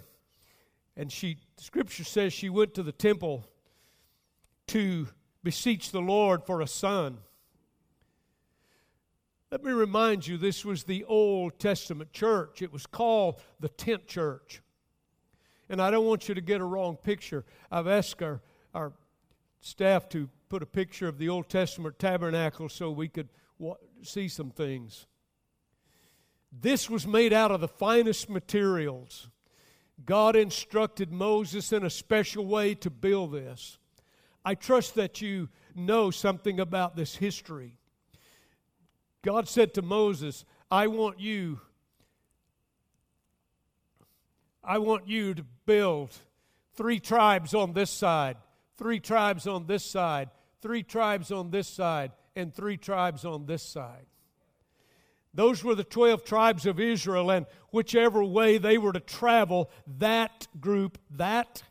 and 0.96 1.12
she, 1.12 1.36
scripture 1.58 2.04
says 2.04 2.32
she 2.32 2.48
went 2.48 2.74
to 2.74 2.82
the 2.82 2.92
temple 2.92 3.44
to 4.68 5.08
beseech 5.42 5.90
the 5.90 6.00
Lord 6.00 6.44
for 6.44 6.62
a 6.62 6.66
son. 6.66 7.18
Let 9.50 9.64
me 9.64 9.72
remind 9.72 10.26
you, 10.26 10.38
this 10.38 10.64
was 10.64 10.84
the 10.84 11.04
Old 11.04 11.58
Testament 11.58 12.12
church. 12.12 12.62
It 12.62 12.72
was 12.72 12.86
called 12.86 13.42
the 13.58 13.68
tent 13.68 14.06
church. 14.06 14.62
And 15.68 15.82
I 15.82 15.90
don't 15.90 16.06
want 16.06 16.28
you 16.28 16.34
to 16.34 16.40
get 16.40 16.60
a 16.60 16.64
wrong 16.64 16.96
picture. 16.96 17.44
I've 17.70 17.88
asked 17.88 18.22
our 18.22 18.92
staff 19.60 20.08
to 20.10 20.28
put 20.48 20.62
a 20.62 20.66
picture 20.66 21.08
of 21.08 21.18
the 21.18 21.28
Old 21.28 21.48
Testament 21.48 21.98
tabernacle 21.98 22.68
so 22.68 22.90
we 22.90 23.08
could 23.08 23.28
wa- 23.58 23.76
see 24.02 24.28
some 24.28 24.50
things. 24.50 25.06
This 26.52 26.90
was 26.90 27.06
made 27.06 27.32
out 27.32 27.50
of 27.50 27.60
the 27.60 27.68
finest 27.68 28.28
materials. 28.28 29.28
God 30.04 30.34
instructed 30.34 31.12
Moses 31.12 31.72
in 31.72 31.84
a 31.84 31.90
special 31.90 32.46
way 32.46 32.74
to 32.76 32.90
build 32.90 33.32
this. 33.32 33.78
I 34.44 34.54
trust 34.54 34.94
that 34.94 35.20
you 35.20 35.48
know 35.74 36.10
something 36.10 36.58
about 36.58 36.96
this 36.96 37.16
history. 37.16 37.76
God 39.22 39.48
said 39.48 39.74
to 39.74 39.82
Moses, 39.82 40.44
I 40.70 40.86
want 40.86 41.20
you 41.20 41.60
I 44.62 44.78
want 44.78 45.08
you 45.08 45.34
to 45.34 45.44
build 45.64 46.10
three 46.74 47.00
tribes 47.00 47.54
on 47.54 47.72
this 47.72 47.90
side, 47.90 48.36
three 48.80 48.98
tribes 48.98 49.46
on 49.46 49.66
this 49.66 49.84
side, 49.84 50.30
three 50.62 50.82
tribes 50.82 51.30
on 51.30 51.50
this 51.50 51.68
side, 51.68 52.12
and 52.34 52.54
three 52.54 52.78
tribes 52.78 53.26
on 53.26 53.44
this 53.44 53.62
side. 53.62 54.06
Those 55.34 55.62
were 55.62 55.74
the 55.74 55.84
12 55.84 56.24
tribes 56.24 56.64
of 56.64 56.80
Israel, 56.80 57.30
and 57.30 57.44
whichever 57.72 58.24
way 58.24 58.56
they 58.56 58.78
were 58.78 58.94
to 58.94 59.00
travel, 59.00 59.70
that 59.98 60.48
group, 60.58 60.96
that 61.10 61.62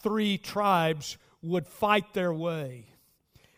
three 0.00 0.36
tribes 0.36 1.16
would 1.40 1.66
fight 1.66 2.12
their 2.12 2.34
way. 2.34 2.88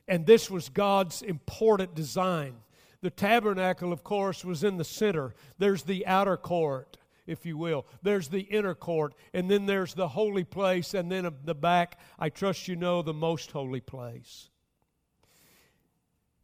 And 0.07 0.25
this 0.25 0.49
was 0.49 0.69
God's 0.69 1.23
important 1.23 1.97
design. 1.97 2.55
The 3.01 3.11
tabernacle, 3.11 3.93
of 3.93 4.05
course, 4.05 4.45
was 4.45 4.63
in 4.63 4.77
the 4.77 4.85
center. 4.85 5.35
There's 5.59 5.83
the 5.83 6.07
outer 6.07 6.37
court, 6.37 6.99
if 7.27 7.45
you 7.45 7.57
will. 7.57 7.87
There's 8.03 8.29
the 8.29 8.41
inner 8.41 8.75
court, 8.75 9.15
and 9.35 9.51
then 9.51 9.67
there's 9.67 9.95
the 9.95 10.09
holy 10.09 10.45
place, 10.45 10.95
and 10.95 11.11
then 11.11 11.29
the 11.45 11.55
back, 11.55 11.99
I 12.19 12.29
trust 12.29 12.69
you 12.69 12.77
know, 12.77 13.03
the 13.03 13.15
most 13.15 13.51
holy 13.51 13.81
place. 13.81 14.51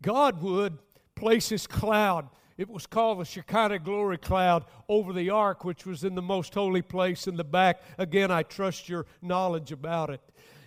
God 0.02 0.42
would 0.42 0.78
place 1.14 1.48
his 1.48 1.66
cloud. 1.66 2.28
It 2.58 2.68
was 2.68 2.86
called 2.86 3.20
the 3.20 3.24
Shekinah 3.24 3.78
glory 3.78 4.18
cloud 4.18 4.64
over 4.88 5.12
the 5.12 5.30
ark, 5.30 5.64
which 5.64 5.86
was 5.86 6.04
in 6.04 6.14
the 6.14 6.22
most 6.22 6.54
holy 6.54 6.82
place 6.82 7.26
in 7.26 7.36
the 7.36 7.44
back. 7.44 7.82
Again, 7.98 8.30
I 8.30 8.42
trust 8.42 8.88
your 8.88 9.06
knowledge 9.22 9.72
about 9.72 10.10
it. 10.10 10.20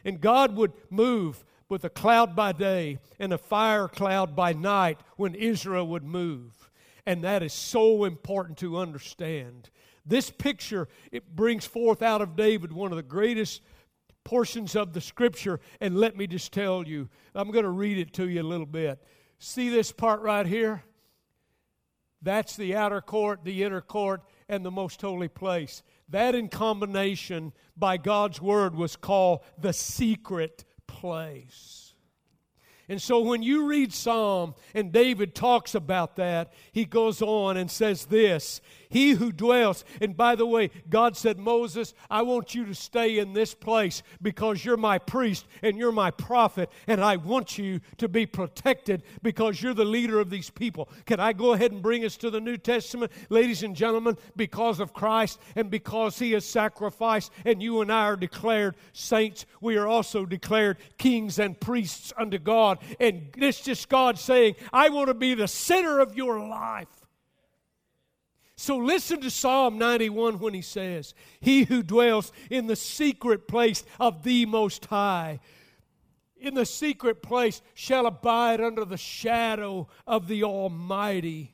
And 0.04 0.22
God 0.22 0.56
would 0.56 0.74
move 0.90 1.44
with 1.68 1.84
a 1.84 1.90
cloud 1.90 2.36
by 2.36 2.52
day 2.52 3.00
and 3.20 3.34
a 3.34 3.38
fire 3.38 3.88
cloud 3.88 4.36
by 4.36 4.54
night 4.54 5.00
when 5.18 5.36
Israel 5.36 5.88
would 5.88 6.04
move. 6.04 6.70
And 7.06 7.24
that 7.24 7.44
is 7.44 7.54
so 7.54 8.04
important 8.06 8.58
to 8.60 8.78
understand. 8.78 9.70
This 10.06 10.30
picture, 10.30 10.88
it 11.12 11.36
brings 11.36 11.66
forth 11.66 12.02
out 12.02 12.22
of 12.22 12.36
David 12.36 12.72
one 12.72 12.92
of 12.92 12.98
the 12.98 13.04
greatest 13.04 13.62
portions 14.24 14.76
of 14.76 14.94
the 14.94 15.02
scripture. 15.02 15.60
And 15.80 15.98
let 15.98 16.16
me 16.16 16.28
just 16.28 16.52
tell 16.52 16.88
you, 16.88 17.10
I'm 17.34 17.52
going 17.52 17.64
to 17.64 17.72
read 17.72 17.98
it 17.98 18.14
to 18.14 18.28
you 18.28 18.42
a 18.42 18.44
little 18.44 18.66
bit. 18.66 19.02
See 19.40 19.70
this 19.70 19.92
part 19.92 20.22
right 20.22 20.46
here? 20.46 20.84
That's 22.22 22.56
the 22.56 22.76
outer 22.76 23.02
court, 23.02 23.44
the 23.44 23.64
inner 23.64 23.82
court, 23.82 24.22
and 24.50 24.66
the 24.66 24.72
most 24.72 25.02
holy 25.02 25.28
place. 25.28 25.84
That 26.10 26.34
in 26.34 26.50
combination 26.50 27.54
by 27.78 27.98
God's 27.98 28.42
word 28.42 28.76
was 28.76 28.96
called 28.96 29.42
the 29.60 29.74
secret 29.74 30.66
place. 30.88 31.85
And 32.88 33.02
so 33.02 33.20
when 33.20 33.42
you 33.42 33.66
read 33.66 33.92
Psalm 33.94 34.54
and 34.76 34.92
David 34.92 35.34
talks 35.34 35.74
about 35.74 36.18
that, 36.18 36.54
he 36.72 36.86
goes 36.86 37.22
on 37.22 37.58
and 37.58 37.70
says 37.70 38.06
this 38.06 38.62
He 38.90 39.12
who 39.12 39.32
dwells, 39.32 39.84
and 40.00 40.16
by 40.16 40.36
the 40.36 40.46
way, 40.46 40.70
God 40.88 41.18
said, 41.18 41.40
Moses, 41.40 41.96
I 42.12 42.22
want 42.22 42.54
you 42.54 42.66
to 42.66 42.76
stay 42.76 43.18
in 43.18 43.34
this 43.34 43.56
place 43.56 44.04
because 44.22 44.64
you're 44.64 44.78
my 44.78 45.00
priest 45.00 45.48
and 45.64 45.78
you're 45.78 45.92
my 45.92 46.12
prophet, 46.12 46.70
and 46.86 47.04
I 47.04 47.16
want 47.16 47.58
you 47.58 47.82
to 47.98 48.08
be 48.08 48.28
protected 48.28 49.02
because 49.24 49.62
you're 49.62 49.74
the 49.74 49.84
leader 49.84 50.20
of 50.20 50.30
these 50.30 50.52
people. 50.52 50.88
Can 51.06 51.20
I 51.20 51.34
go 51.34 51.54
ahead 51.54 51.72
and 51.72 51.82
bring 51.82 52.06
us 52.06 52.18
to 52.18 52.30
the 52.30 52.40
New 52.40 52.58
Testament? 52.58 53.12
Ladies 53.30 53.64
and 53.64 53.76
gentlemen, 53.76 54.18
because 54.36 54.80
of 54.80 54.94
Christ 54.94 55.40
and 55.56 55.72
because 55.72 56.20
he 56.20 56.34
has 56.34 56.46
sacrificed, 56.46 57.32
and 57.46 57.64
you 57.64 57.82
and 57.82 57.92
I 57.92 58.04
are 58.04 58.16
declared 58.16 58.76
saints, 58.94 59.48
we 59.60 59.76
are 59.78 59.88
also 59.88 60.26
declared 60.26 60.78
kings 61.00 61.40
and 61.40 61.60
priests 61.60 62.14
unto 62.18 62.38
God. 62.38 62.75
God. 62.78 62.98
And 63.00 63.30
it's 63.38 63.62
just 63.62 63.90
God 63.90 64.18
saying, 64.20 64.56
I 64.72 64.90
want 64.90 65.08
to 65.08 65.14
be 65.14 65.34
the 65.34 65.48
center 65.48 66.00
of 66.00 66.16
your 66.16 66.40
life. 66.40 66.88
So 68.58 68.78
listen 68.78 69.20
to 69.22 69.30
Psalm 69.30 69.78
91 69.78 70.40
when 70.40 70.54
he 70.54 70.62
says, 70.62 71.14
He 71.42 71.66
who 71.66 71.84
dwells 71.84 72.32
in 72.50 72.68
the 72.68 72.76
secret 72.76 73.48
place 73.48 73.84
of 74.00 74.24
the 74.24 74.46
Most 74.46 74.86
High, 74.86 75.40
in 76.38 76.54
the 76.54 76.66
secret 76.66 77.22
place 77.22 77.62
shall 77.74 78.06
abide 78.06 78.62
under 78.62 78.86
the 78.86 78.98
shadow 78.98 79.88
of 80.08 80.28
the 80.28 80.44
Almighty. 80.44 81.54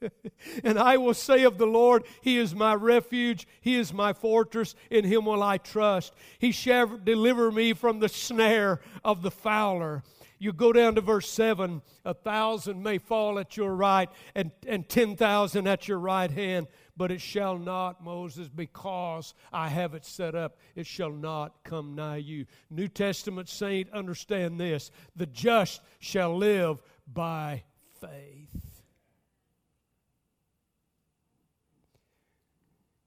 and 0.64 0.78
I 0.78 0.96
will 0.96 1.14
say 1.14 1.44
of 1.44 1.58
the 1.58 1.66
Lord, 1.66 2.04
He 2.22 2.38
is 2.38 2.54
my 2.54 2.74
refuge, 2.74 3.46
He 3.60 3.76
is 3.76 3.92
my 3.92 4.14
fortress, 4.14 4.74
in 4.90 5.04
Him 5.04 5.26
will 5.26 5.42
I 5.42 5.58
trust. 5.58 6.14
He 6.38 6.50
shall 6.50 6.96
deliver 6.96 7.52
me 7.52 7.74
from 7.74 7.98
the 7.98 8.08
snare 8.08 8.80
of 9.04 9.22
the 9.22 9.30
fowler 9.30 10.02
you 10.42 10.52
go 10.52 10.72
down 10.72 10.96
to 10.96 11.00
verse 11.00 11.30
7 11.30 11.80
a 12.04 12.14
thousand 12.14 12.82
may 12.82 12.98
fall 12.98 13.38
at 13.38 13.56
your 13.56 13.72
right 13.76 14.08
and, 14.34 14.50
and 14.66 14.88
10,000 14.88 15.68
at 15.68 15.86
your 15.86 16.00
right 16.00 16.32
hand, 16.32 16.66
but 16.96 17.12
it 17.12 17.20
shall 17.20 17.56
not, 17.56 18.02
Moses, 18.02 18.48
because 18.48 19.34
I 19.52 19.68
have 19.68 19.94
it 19.94 20.04
set 20.04 20.34
up, 20.34 20.58
it 20.74 20.84
shall 20.84 21.12
not 21.12 21.62
come 21.62 21.94
nigh 21.94 22.16
you. 22.16 22.46
New 22.70 22.88
Testament 22.88 23.48
saint, 23.48 23.88
understand 23.92 24.58
this 24.58 24.90
the 25.14 25.26
just 25.26 25.80
shall 26.00 26.36
live 26.36 26.82
by 27.06 27.62
faith. 28.00 28.82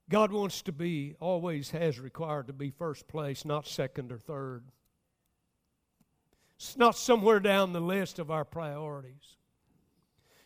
God 0.08 0.32
wants 0.32 0.62
to 0.62 0.72
be, 0.72 1.16
always 1.20 1.70
has 1.72 2.00
required 2.00 2.46
to 2.46 2.54
be 2.54 2.70
first 2.70 3.08
place, 3.08 3.44
not 3.44 3.66
second 3.66 4.10
or 4.10 4.18
third. 4.18 4.64
It's 6.56 6.76
not 6.76 6.96
somewhere 6.96 7.40
down 7.40 7.72
the 7.72 7.80
list 7.80 8.18
of 8.18 8.30
our 8.30 8.44
priorities. 8.44 9.36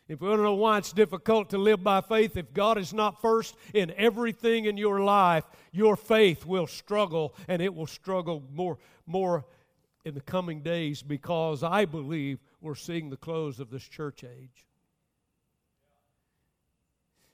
If 0.09 0.21
we 0.21 0.29
want 0.29 0.41
to 0.41 0.43
know 0.43 0.55
why 0.55 0.79
it's 0.79 0.93
difficult 0.93 1.51
to 1.51 1.59
live 1.59 1.85
by 1.85 2.01
faith, 2.01 2.37
if 2.37 2.53
God 2.53 2.79
is 2.79 2.93
not 2.93 3.21
first 3.21 3.55
in 3.75 3.93
everything 3.97 4.65
in 4.65 4.77
your 4.77 5.01
life, 5.01 5.45
your 5.71 5.95
faith 5.95 6.45
will 6.45 6.67
struggle, 6.67 7.33
and 7.47 7.63
it 7.63 7.73
will 7.73 7.87
struggle 7.87 8.43
more, 8.53 8.79
more 9.07 9.45
in 10.05 10.15
the 10.15 10.21
coming 10.21 10.63
days 10.63 11.01
because 11.01 11.63
I 11.63 11.85
believe 11.85 12.41
we're 12.61 12.75
seeing 12.75 13.09
the 13.09 13.17
close 13.17 13.61
of 13.61 13.71
this 13.71 13.85
church 13.85 14.25
age. 14.25 14.65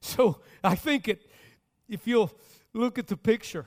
So 0.02 0.40
I 0.62 0.76
think 0.76 1.08
it, 1.08 1.28
if 1.88 2.06
you'll 2.06 2.30
look 2.72 2.96
at 2.98 3.08
the 3.08 3.16
picture, 3.16 3.66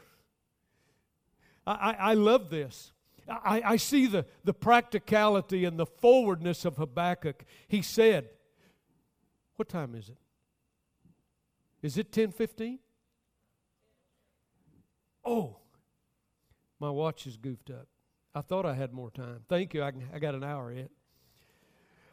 I, 1.67 1.73
I, 1.73 2.11
I 2.11 2.13
love 2.13 2.49
this. 2.49 2.93
I, 3.29 3.61
I 3.63 3.75
see 3.77 4.07
the, 4.07 4.25
the 4.43 4.53
practicality 4.53 5.65
and 5.65 5.79
the 5.79 5.85
forwardness 5.85 6.65
of 6.65 6.77
Habakkuk. 6.77 7.43
He 7.67 7.81
said, 7.81 8.29
What 9.55 9.69
time 9.69 9.95
is 9.95 10.09
it? 10.09 10.17
Is 11.81 11.97
it 11.97 12.11
10:15? 12.11 12.79
Oh, 15.23 15.57
my 16.79 16.89
watch 16.89 17.27
is 17.27 17.37
goofed 17.37 17.69
up. 17.69 17.87
I 18.33 18.41
thought 18.41 18.65
I 18.65 18.73
had 18.73 18.93
more 18.93 19.11
time. 19.11 19.41
Thank 19.47 19.73
you. 19.73 19.83
I, 19.83 19.91
I 20.13 20.19
got 20.19 20.33
an 20.33 20.43
hour 20.43 20.71
yet. 20.71 20.89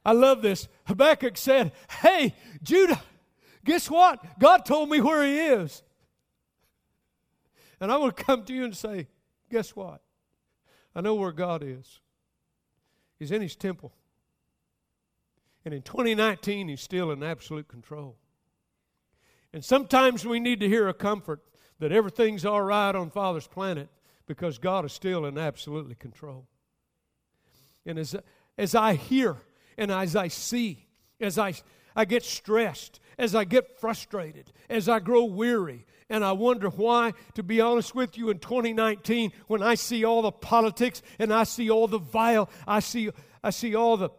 I 0.05 0.13
love 0.13 0.43
this. 0.43 0.69
Habakkuk 0.87 1.37
said, 1.37 1.73
Hey, 2.03 2.35
Judah, 2.63 3.03
guess 3.65 3.91
what? 3.91 4.39
God 4.39 4.65
told 4.65 4.91
me 4.91 5.01
where 5.01 5.25
he 5.25 5.39
is. 5.39 5.83
And 7.81 7.93
I 7.93 7.99
to 7.99 8.13
come 8.13 8.45
to 8.45 8.53
you 8.53 8.65
and 8.65 8.77
say, 8.77 9.09
Guess 9.51 9.75
what? 9.75 10.01
I 10.97 11.03
know 11.03 11.15
where 11.15 11.31
God 11.31 11.63
is. 11.63 12.01
He's 13.19 13.31
in 13.31 13.43
His 13.43 13.55
temple. 13.55 13.93
And 15.67 15.75
in 15.75 15.83
2019, 15.83 16.69
He's 16.69 16.81
still 16.81 17.11
in 17.11 17.23
absolute 17.23 17.69
control. 17.69 18.17
And 19.53 19.63
sometimes 19.63 20.25
we 20.25 20.41
need 20.41 20.61
to 20.61 20.69
hear 20.69 20.89
a 20.89 20.95
comfort 20.95 21.41
that 21.81 21.93
everything's 21.93 22.47
all 22.47 22.63
right 22.63 22.95
on 22.95 23.11
Father's 23.11 23.47
planet 23.47 23.91
because 24.27 24.57
God 24.57 24.87
is 24.87 24.93
still 24.93 25.27
in 25.27 25.37
absolutely 25.37 25.97
control. 25.97 26.49
And 27.85 27.99
as, 27.99 28.17
as 28.57 28.75
I 28.75 28.95
hear 28.95 29.37
and 29.77 29.93
as 29.93 30.17
I 30.17 30.29
see, 30.29 30.87
as 31.21 31.39
I, 31.39 31.53
I 31.95 32.07
get 32.07 32.25
stressed, 32.25 33.01
as 33.19 33.35
I 33.35 33.45
get 33.45 33.79
frustrated, 33.79 34.51
as 34.71 34.89
I 34.89 34.99
grow 35.01 35.25
weary, 35.25 35.85
and 36.09 36.25
I 36.25 36.33
wonder 36.33 36.69
why, 36.69 37.15
to 37.35 37.43
be 37.43 37.61
honest 37.61 37.95
with 37.95 38.17
you, 38.17 38.31
in 38.31 38.39
2019, 38.39 39.33
when 39.49 39.63
I 39.63 39.75
see 39.75 40.05
all 40.05 40.23
the 40.23 40.33
politics 40.33 41.03
and 41.19 41.33
I 41.33 41.45
see 41.45 41.71
all 41.71 41.89
the 41.89 41.99
vile, 41.99 42.49
I 42.67 42.81
see, 42.81 43.11
I 43.43 43.51
see 43.51 43.75
all 43.75 43.97
the 43.97 44.11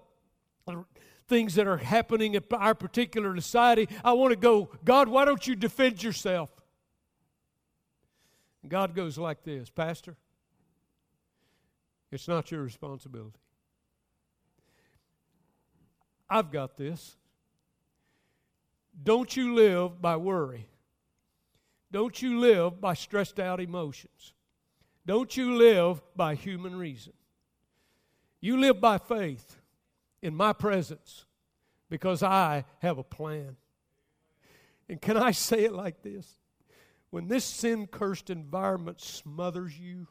things 1.28 1.56
that 1.56 1.67
are 1.67 1.78
happening 1.78 2.36
in 2.36 2.43
our 2.52 2.76
particular 2.76 3.36
society, 3.36 3.88
I 4.04 4.13
want 4.13 4.32
to 4.32 4.38
go, 4.38 4.69
God, 4.84 5.08
why 5.08 5.26
don't 5.26 5.45
you 5.45 5.56
defend 5.56 6.04
yourself? 6.04 6.50
God 8.67 8.95
goes 8.95 9.17
like 9.17 9.43
this 9.43 9.69
Pastor, 9.69 10.17
it's 12.12 12.28
not 12.28 12.52
your 12.52 12.62
responsibility. 12.62 13.39
I've 16.30 16.52
got 16.52 16.76
this. 16.76 17.15
Don't 19.02 19.38
you 19.38 19.54
live 19.54 20.02
by 20.02 20.17
worry. 20.17 20.67
Don't 21.91 22.21
you 22.21 22.39
live 22.39 22.82
by 22.82 22.93
stressed 22.93 23.39
out 23.39 23.60
emotions. 23.60 24.34
Don't 25.06 25.36
you 25.38 25.56
live 25.56 26.02
by 26.15 26.36
human 26.36 26.76
reason. 26.76 27.13
You 28.41 28.60
live 28.60 28.82
by 28.82 28.97
faith 28.97 29.62
in 30.21 30.36
my 30.36 30.54
presence 30.54 31.26
because 31.89 32.21
I 32.23 32.65
have 32.80 32.97
a 32.97 33.04
plan. 33.04 33.56
And 34.89 35.02
can 35.02 35.17
I 35.17 35.32
say 35.32 35.63
it 35.63 35.73
like 35.73 36.02
this? 36.02 36.28
When 37.10 37.30
this 37.30 37.45
sin 37.45 37.88
cursed 37.88 38.30
environment 38.30 39.00
smothers 39.00 39.78
you, 39.80 40.08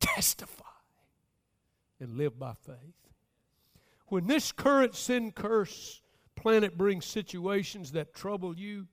testify 0.00 0.64
and 2.00 2.16
live 2.16 2.38
by 2.38 2.54
faith. 2.66 2.76
When 4.08 4.26
this 4.26 4.50
current 4.50 4.96
sin 4.96 5.30
curse 5.30 6.02
planet 6.34 6.76
brings 6.76 7.04
situations 7.04 7.92
that 7.92 8.12
trouble 8.12 8.56
you, 8.56 8.88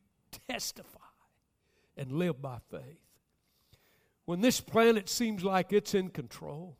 testify 0.47 1.06
and 1.97 2.11
live 2.11 2.41
by 2.41 2.57
faith. 2.69 2.99
When 4.25 4.41
this 4.41 4.59
planet 4.59 5.09
seems 5.09 5.43
like 5.43 5.71
it's 5.71 5.93
in 5.93 6.09
control, 6.09 6.77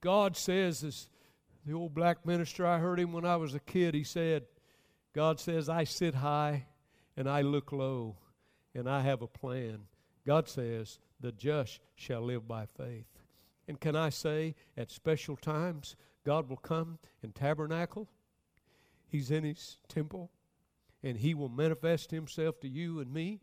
God 0.00 0.36
says, 0.36 0.82
as 0.82 1.08
the 1.64 1.74
old 1.74 1.94
black 1.94 2.26
minister, 2.26 2.66
I 2.66 2.78
heard 2.78 2.98
him 2.98 3.12
when 3.12 3.24
I 3.24 3.36
was 3.36 3.54
a 3.54 3.60
kid, 3.60 3.94
he 3.94 4.04
said, 4.04 4.44
God 5.14 5.38
says, 5.40 5.68
I 5.68 5.84
sit 5.84 6.14
high 6.14 6.66
and 7.16 7.28
I 7.28 7.42
look 7.42 7.72
low 7.72 8.16
and 8.74 8.88
I 8.88 9.00
have 9.02 9.22
a 9.22 9.26
plan. 9.26 9.82
God 10.26 10.48
says, 10.48 10.98
the 11.20 11.32
just 11.32 11.80
shall 11.94 12.22
live 12.22 12.48
by 12.48 12.66
faith. 12.66 13.06
And 13.68 13.78
can 13.78 13.94
I 13.94 14.08
say, 14.08 14.56
at 14.76 14.90
special 14.90 15.36
times, 15.36 15.96
God 16.24 16.48
will 16.48 16.56
come 16.56 16.98
and 17.22 17.34
tabernacle 17.34 18.08
He's 19.10 19.30
in 19.30 19.44
His 19.44 19.78
temple, 19.88 20.30
and 21.02 21.18
He 21.18 21.34
will 21.34 21.48
manifest 21.48 22.10
Himself 22.10 22.60
to 22.60 22.68
you 22.68 23.00
and 23.00 23.12
me, 23.12 23.40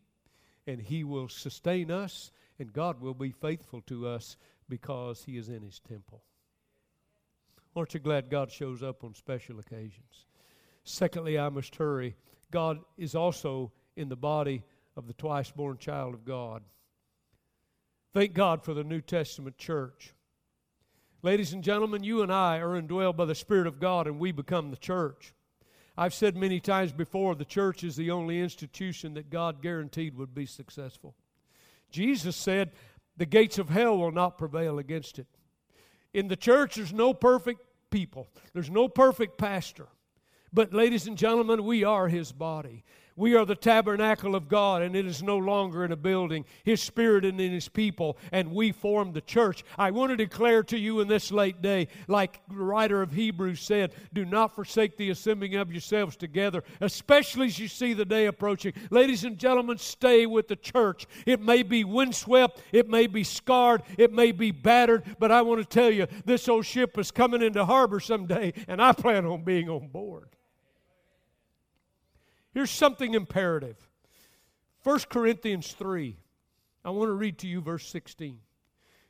and 0.68 0.82
He 0.82 1.02
will 1.02 1.28
sustain 1.28 1.90
us, 1.90 2.30
and 2.58 2.72
God 2.72 3.00
will 3.00 3.14
be 3.14 3.32
faithful 3.32 3.80
to 3.86 4.06
us 4.06 4.36
because 4.68 5.24
He 5.24 5.38
is 5.38 5.48
in 5.48 5.62
His 5.62 5.80
temple. 5.80 6.22
Aren't 7.74 7.94
you 7.94 8.00
glad 8.00 8.28
God 8.28 8.52
shows 8.52 8.82
up 8.82 9.02
on 9.02 9.14
special 9.14 9.58
occasions? 9.58 10.26
Secondly, 10.84 11.38
I 11.38 11.48
must 11.48 11.74
hurry. 11.74 12.16
God 12.50 12.80
is 12.98 13.14
also 13.14 13.72
in 13.96 14.10
the 14.10 14.16
body 14.16 14.62
of 14.94 15.06
the 15.06 15.14
twice 15.14 15.50
born 15.50 15.78
child 15.78 16.12
of 16.12 16.26
God. 16.26 16.62
Thank 18.12 18.34
God 18.34 18.62
for 18.62 18.74
the 18.74 18.84
New 18.84 19.00
Testament 19.00 19.56
church. 19.56 20.12
Ladies 21.22 21.54
and 21.54 21.64
gentlemen, 21.64 22.04
you 22.04 22.22
and 22.22 22.32
I 22.32 22.58
are 22.58 22.80
indwelled 22.80 23.16
by 23.16 23.24
the 23.24 23.34
Spirit 23.34 23.66
of 23.66 23.80
God 23.80 24.06
and 24.06 24.18
we 24.18 24.32
become 24.32 24.70
the 24.70 24.76
church. 24.76 25.32
I've 25.98 26.14
said 26.14 26.36
many 26.36 26.60
times 26.60 26.92
before 26.92 27.34
the 27.34 27.44
church 27.44 27.82
is 27.82 27.96
the 27.96 28.12
only 28.12 28.40
institution 28.40 29.14
that 29.14 29.30
God 29.30 29.60
guaranteed 29.60 30.16
would 30.16 30.32
be 30.32 30.46
successful. 30.46 31.16
Jesus 31.90 32.36
said, 32.36 32.70
The 33.16 33.26
gates 33.26 33.58
of 33.58 33.68
hell 33.68 33.98
will 33.98 34.12
not 34.12 34.38
prevail 34.38 34.78
against 34.78 35.18
it. 35.18 35.26
In 36.14 36.28
the 36.28 36.36
church, 36.36 36.76
there's 36.76 36.92
no 36.92 37.12
perfect 37.12 37.62
people, 37.90 38.28
there's 38.52 38.70
no 38.70 38.86
perfect 38.86 39.38
pastor. 39.38 39.88
But, 40.52 40.72
ladies 40.72 41.08
and 41.08 41.18
gentlemen, 41.18 41.64
we 41.64 41.82
are 41.82 42.06
his 42.06 42.30
body. 42.30 42.84
We 43.18 43.34
are 43.34 43.44
the 43.44 43.56
tabernacle 43.56 44.36
of 44.36 44.48
God, 44.48 44.80
and 44.80 44.94
it 44.94 45.04
is 45.04 45.24
no 45.24 45.36
longer 45.36 45.84
in 45.84 45.90
a 45.90 45.96
building. 45.96 46.44
His 46.62 46.80
Spirit 46.80 47.24
and 47.24 47.40
in 47.40 47.50
His 47.50 47.68
people, 47.68 48.16
and 48.30 48.52
we 48.52 48.70
form 48.70 49.12
the 49.12 49.20
church. 49.20 49.64
I 49.76 49.90
want 49.90 50.10
to 50.10 50.16
declare 50.16 50.62
to 50.62 50.78
you 50.78 51.00
in 51.00 51.08
this 51.08 51.32
late 51.32 51.60
day, 51.60 51.88
like 52.06 52.40
the 52.48 52.54
writer 52.54 53.02
of 53.02 53.10
Hebrews 53.10 53.60
said, 53.60 53.92
do 54.14 54.24
not 54.24 54.54
forsake 54.54 54.96
the 54.96 55.10
assembling 55.10 55.56
of 55.56 55.72
yourselves 55.72 56.16
together, 56.16 56.62
especially 56.80 57.48
as 57.48 57.58
you 57.58 57.66
see 57.66 57.92
the 57.92 58.04
day 58.04 58.26
approaching. 58.26 58.72
Ladies 58.90 59.24
and 59.24 59.36
gentlemen, 59.36 59.78
stay 59.78 60.24
with 60.24 60.46
the 60.46 60.54
church. 60.54 61.08
It 61.26 61.40
may 61.40 61.64
be 61.64 61.82
windswept, 61.82 62.62
it 62.70 62.88
may 62.88 63.08
be 63.08 63.24
scarred, 63.24 63.82
it 63.98 64.12
may 64.12 64.30
be 64.30 64.52
battered, 64.52 65.02
but 65.18 65.32
I 65.32 65.42
want 65.42 65.60
to 65.60 65.66
tell 65.66 65.90
you, 65.90 66.06
this 66.24 66.48
old 66.48 66.66
ship 66.66 66.96
is 66.96 67.10
coming 67.10 67.42
into 67.42 67.64
harbor 67.64 67.98
someday, 67.98 68.52
and 68.68 68.80
I 68.80 68.92
plan 68.92 69.26
on 69.26 69.42
being 69.42 69.68
on 69.68 69.88
board. 69.88 70.36
Here's 72.52 72.70
something 72.70 73.14
imperative 73.14 73.88
1 74.82 75.00
Corinthians 75.10 75.72
3. 75.72 76.16
I 76.84 76.90
want 76.90 77.08
to 77.08 77.12
read 77.12 77.38
to 77.38 77.48
you 77.48 77.60
verse 77.60 77.86
16. 77.88 78.38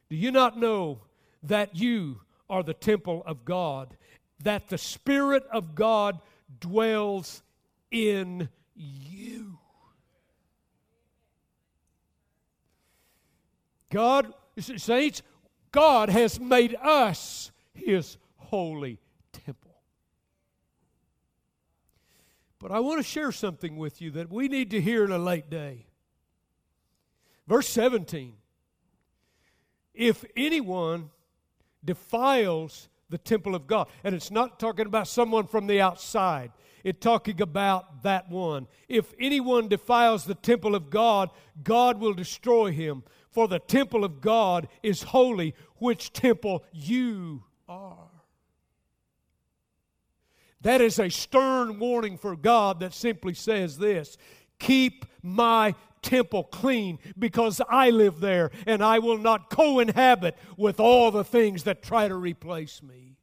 Do 0.09 0.17
you 0.17 0.31
not 0.31 0.59
know 0.59 1.03
that 1.43 1.77
you 1.77 2.21
are 2.51 2.63
the 2.63 2.75
temple 2.75 3.23
of 3.27 3.45
God, 3.45 3.97
that 4.43 4.69
the 4.69 4.79
Spirit 4.79 5.45
of 5.53 5.75
God 5.75 6.19
dwells 6.61 7.43
in 7.91 8.49
you? 8.75 9.59
God, 13.91 14.33
saints, 14.59 15.23
God 15.71 16.09
has 16.09 16.41
made 16.41 16.75
us 16.75 17.51
his 17.73 18.17
holy 18.37 18.99
temple. 19.33 19.68
But 22.61 22.73
I 22.73 22.81
want 22.81 22.99
to 22.99 23.05
share 23.05 23.31
something 23.31 23.77
with 23.77 24.01
you 24.01 24.11
that 24.13 24.31
we 24.31 24.49
need 24.49 24.71
to 24.73 24.81
hear 24.81 25.05
in 25.05 25.13
a 25.13 25.19
late 25.19 25.49
day. 25.49 25.87
Verse 27.47 27.69
17 27.69 28.35
If 29.95 30.25
anyone 30.37 31.11
defiles 31.85 32.89
the 33.11 33.19
temple 33.19 33.55
of 33.55 33.67
God, 33.67 33.89
and 34.05 34.15
it's 34.15 34.31
not 34.31 34.59
talking 34.59 34.87
about 34.87 35.09
someone 35.09 35.47
from 35.47 35.67
the 35.67 35.81
outside, 35.81 36.53
it's 36.85 37.01
talking 37.01 37.41
about 37.41 38.03
that 38.03 38.29
one. 38.29 38.67
If 38.89 39.13
anyone 39.19 39.69
defiles 39.69 40.25
the 40.25 40.35
temple 40.35 40.75
of 40.75 40.91
God, 40.91 41.31
God 41.63 41.99
will 42.01 42.15
destroy 42.15 42.71
him. 42.71 43.03
For 43.31 43.47
the 43.47 43.59
temple 43.59 44.05
of 44.05 44.21
God 44.21 44.69
is 44.83 45.03
holy, 45.03 45.55
which 45.77 46.13
temple 46.13 46.65
you 46.73 47.45
are. 47.69 48.18
That 50.63 50.81
is 50.81 50.99
a 50.99 51.09
stern 51.09 51.79
warning 51.79 52.19
for 52.19 52.35
God 52.35 52.81
that 52.81 52.93
simply 52.93 53.35
says 53.35 53.79
this 53.79 54.17
Keep 54.59 55.05
my 55.23 55.75
temple 56.03 56.45
clean 56.45 56.99
because 57.19 57.61
I 57.69 57.91
live 57.91 58.21
there 58.21 58.51
and 58.67 58.83
I 58.83 58.99
will 58.99 59.19
not 59.19 59.51
co 59.51 59.79
inhabit 59.79 60.37
with 60.57 60.81
all 60.81 61.11
the 61.11 61.25
things 61.25 61.65
that 61.65 61.83
try 61.83 62.09
to 62.09 62.15
replace 62.15 62.83
me. 62.83 63.17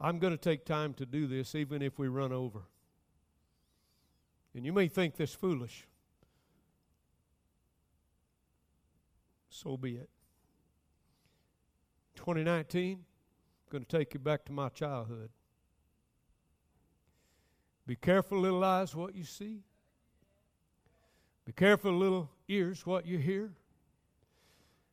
I'm 0.00 0.18
going 0.18 0.32
to 0.32 0.36
take 0.36 0.64
time 0.64 0.94
to 0.94 1.06
do 1.06 1.28
this 1.28 1.54
even 1.54 1.80
if 1.80 1.98
we 1.98 2.08
run 2.08 2.32
over. 2.32 2.62
And 4.54 4.66
you 4.66 4.72
may 4.72 4.88
think 4.88 5.16
this 5.16 5.32
foolish. 5.32 5.86
So 9.48 9.76
be 9.76 9.94
it. 9.94 10.10
2019, 12.22 12.92
I'm 12.92 12.98
going 13.68 13.84
to 13.84 13.98
take 13.98 14.14
you 14.14 14.20
back 14.20 14.44
to 14.44 14.52
my 14.52 14.68
childhood. 14.68 15.30
Be 17.84 17.96
careful, 17.96 18.38
little 18.38 18.62
eyes, 18.62 18.94
what 18.94 19.16
you 19.16 19.24
see. 19.24 19.64
Be 21.44 21.52
careful, 21.52 21.92
little 21.92 22.30
ears, 22.46 22.86
what 22.86 23.06
you 23.06 23.18
hear. 23.18 23.50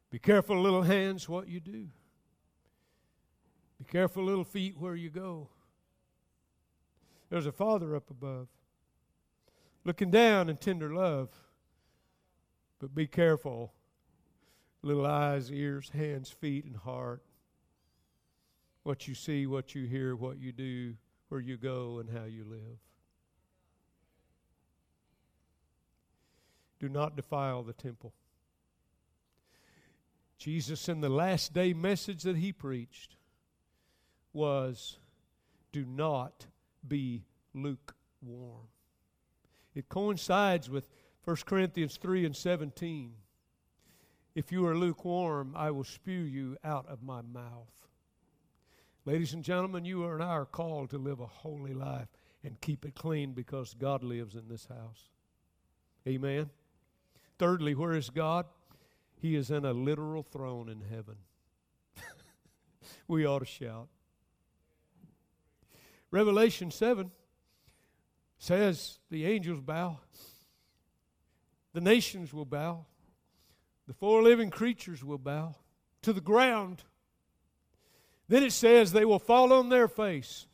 Be 0.10 0.18
careful, 0.18 0.60
little 0.60 0.82
hands, 0.82 1.30
what 1.30 1.48
you 1.48 1.60
do. 1.60 1.89
Be 3.78 3.86
careful, 3.88 4.24
little 4.24 4.44
feet, 4.44 4.76
where 4.76 4.96
you 4.96 5.12
go. 5.12 5.50
There's 7.30 7.46
a 7.46 7.52
Father 7.52 7.96
up 7.96 8.10
above, 8.10 8.48
looking 9.86 10.10
down 10.10 10.50
in 10.50 10.58
tender 10.58 10.92
love. 10.92 11.30
But 12.80 12.96
be 12.96 13.06
careful 13.06 13.72
little 14.82 15.06
eyes, 15.06 15.52
ears, 15.52 15.89
hands, 15.89 16.30
feet, 16.30 16.65
and 16.65 16.76
heart. 16.76 17.22
What 18.84 19.08
you 19.08 19.15
see, 19.15 19.46
what 19.46 19.76
you 19.76 19.86
hear, 19.86 20.15
what 20.15 20.39
you 20.39 20.52
do, 20.52 20.96
where 21.28 21.42
you 21.42 21.58
go, 21.58 22.00
and 22.00 22.10
how 22.10 22.26
you 22.26 22.46
live. 22.46 22.80
Do 26.80 26.88
not 26.88 27.15
defile 27.15 27.62
the 27.62 27.74
temple. 27.74 28.13
Jesus, 30.38 30.88
in 30.88 31.02
the 31.02 31.10
last 31.10 31.54
day 31.54 31.74
message 31.74 32.24
that 32.24 32.38
he 32.38 32.54
preached, 32.54 33.18
was 34.32 34.98
do 35.74 35.84
not 35.86 36.46
be 36.88 37.26
lukewarm. 37.54 38.70
It 39.76 39.89
coincides 39.89 40.70
with 40.70 40.89
1 41.26 41.38
Corinthians 41.46 41.98
3 41.98 42.26
and 42.26 42.36
17. 42.36 43.13
If 44.39 44.54
you 44.54 44.65
are 44.67 44.78
lukewarm, 44.78 45.54
I 45.54 45.69
will 45.71 45.84
spew 45.84 46.21
you 46.21 46.56
out 46.63 46.86
of 46.88 47.04
my 47.04 47.21
mouth. 47.21 47.89
Ladies 49.04 49.34
and 49.34 49.43
gentlemen, 49.43 49.84
you 49.84 50.06
and 50.06 50.23
I 50.23 50.28
are 50.28 50.45
called 50.45 50.91
to 50.91 50.97
live 50.97 51.19
a 51.19 51.25
holy 51.25 51.73
life 51.73 52.08
and 52.41 52.62
keep 52.62 52.86
it 52.86 52.95
clean 52.95 53.34
because 53.34 53.73
God 53.73 54.02
lives 54.02 54.36
in 54.36 54.47
this 54.47 54.65
house. 54.67 55.10
Amen. 56.08 56.52
Thirdly, 57.38 57.75
where 57.75 57.91
is 57.91 58.10
God? 58.10 58.45
He 59.17 59.36
is 59.36 59.52
in 59.52 59.65
a 59.65 59.73
literal 59.73 60.23
throne 60.23 60.69
in 60.69 60.84
heaven. 60.89 61.17
we 63.10 63.25
ought 63.28 63.39
to 63.39 63.45
shout. 63.45 63.89
Revelation 66.12 66.71
7 66.71 67.12
says 68.38 68.99
the 69.12 69.25
angels 69.25 69.60
bow, 69.60 69.99
the 71.73 71.82
nations 71.82 72.34
will 72.34 72.45
bow, 72.45 72.86
the 73.89 73.95
four 73.95 74.21
living 74.21 74.52
creatures 74.52 75.04
will 75.04 75.17
bow 75.17 75.56
to 76.04 76.13
the 76.13 76.21
ground. 76.21 76.84
Then 78.28 78.43
it 78.43 78.52
says 78.52 78.91
they 78.91 79.04
will 79.04 79.17
fall 79.17 79.52
on 79.52 79.69
their 79.69 79.88
face. 79.88 80.46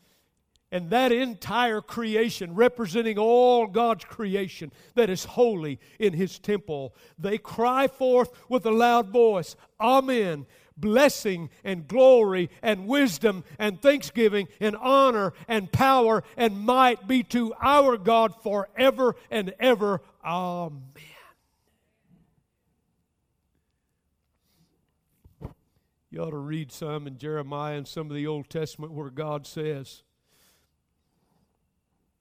And 0.71 0.89
that 0.91 1.11
entire 1.11 1.81
creation, 1.81 2.55
representing 2.55 3.17
all 3.17 3.67
God's 3.67 4.05
creation 4.05 4.71
that 4.93 5.09
is 5.09 5.25
holy 5.25 5.81
in 5.99 6.13
His 6.13 6.39
temple, 6.39 6.95
they 7.19 7.37
cry 7.37 7.89
forth 7.89 8.31
with 8.47 8.65
a 8.65 8.71
loud 8.71 9.09
voice, 9.09 9.57
Amen. 9.81 10.45
Blessing 10.77 11.49
and 11.65 11.89
glory 11.89 12.49
and 12.61 12.87
wisdom 12.87 13.43
and 13.59 13.81
thanksgiving 13.81 14.47
and 14.61 14.77
honor 14.77 15.33
and 15.49 15.69
power 15.73 16.23
and 16.37 16.57
might 16.61 17.05
be 17.05 17.21
to 17.23 17.53
our 17.61 17.97
God 17.97 18.41
forever 18.41 19.17
and 19.29 19.53
ever. 19.59 19.99
Amen. 20.23 21.14
You 26.15 26.21
ought 26.21 26.29
to 26.29 26.37
read 26.37 26.71
some 26.71 27.07
in 27.07 27.17
Jeremiah 27.17 27.75
and 27.75 27.85
some 27.85 28.09
of 28.09 28.15
the 28.15 28.25
Old 28.25 28.49
Testament 28.49 28.93
where 28.93 29.09
God 29.09 29.45
says, 29.45 30.03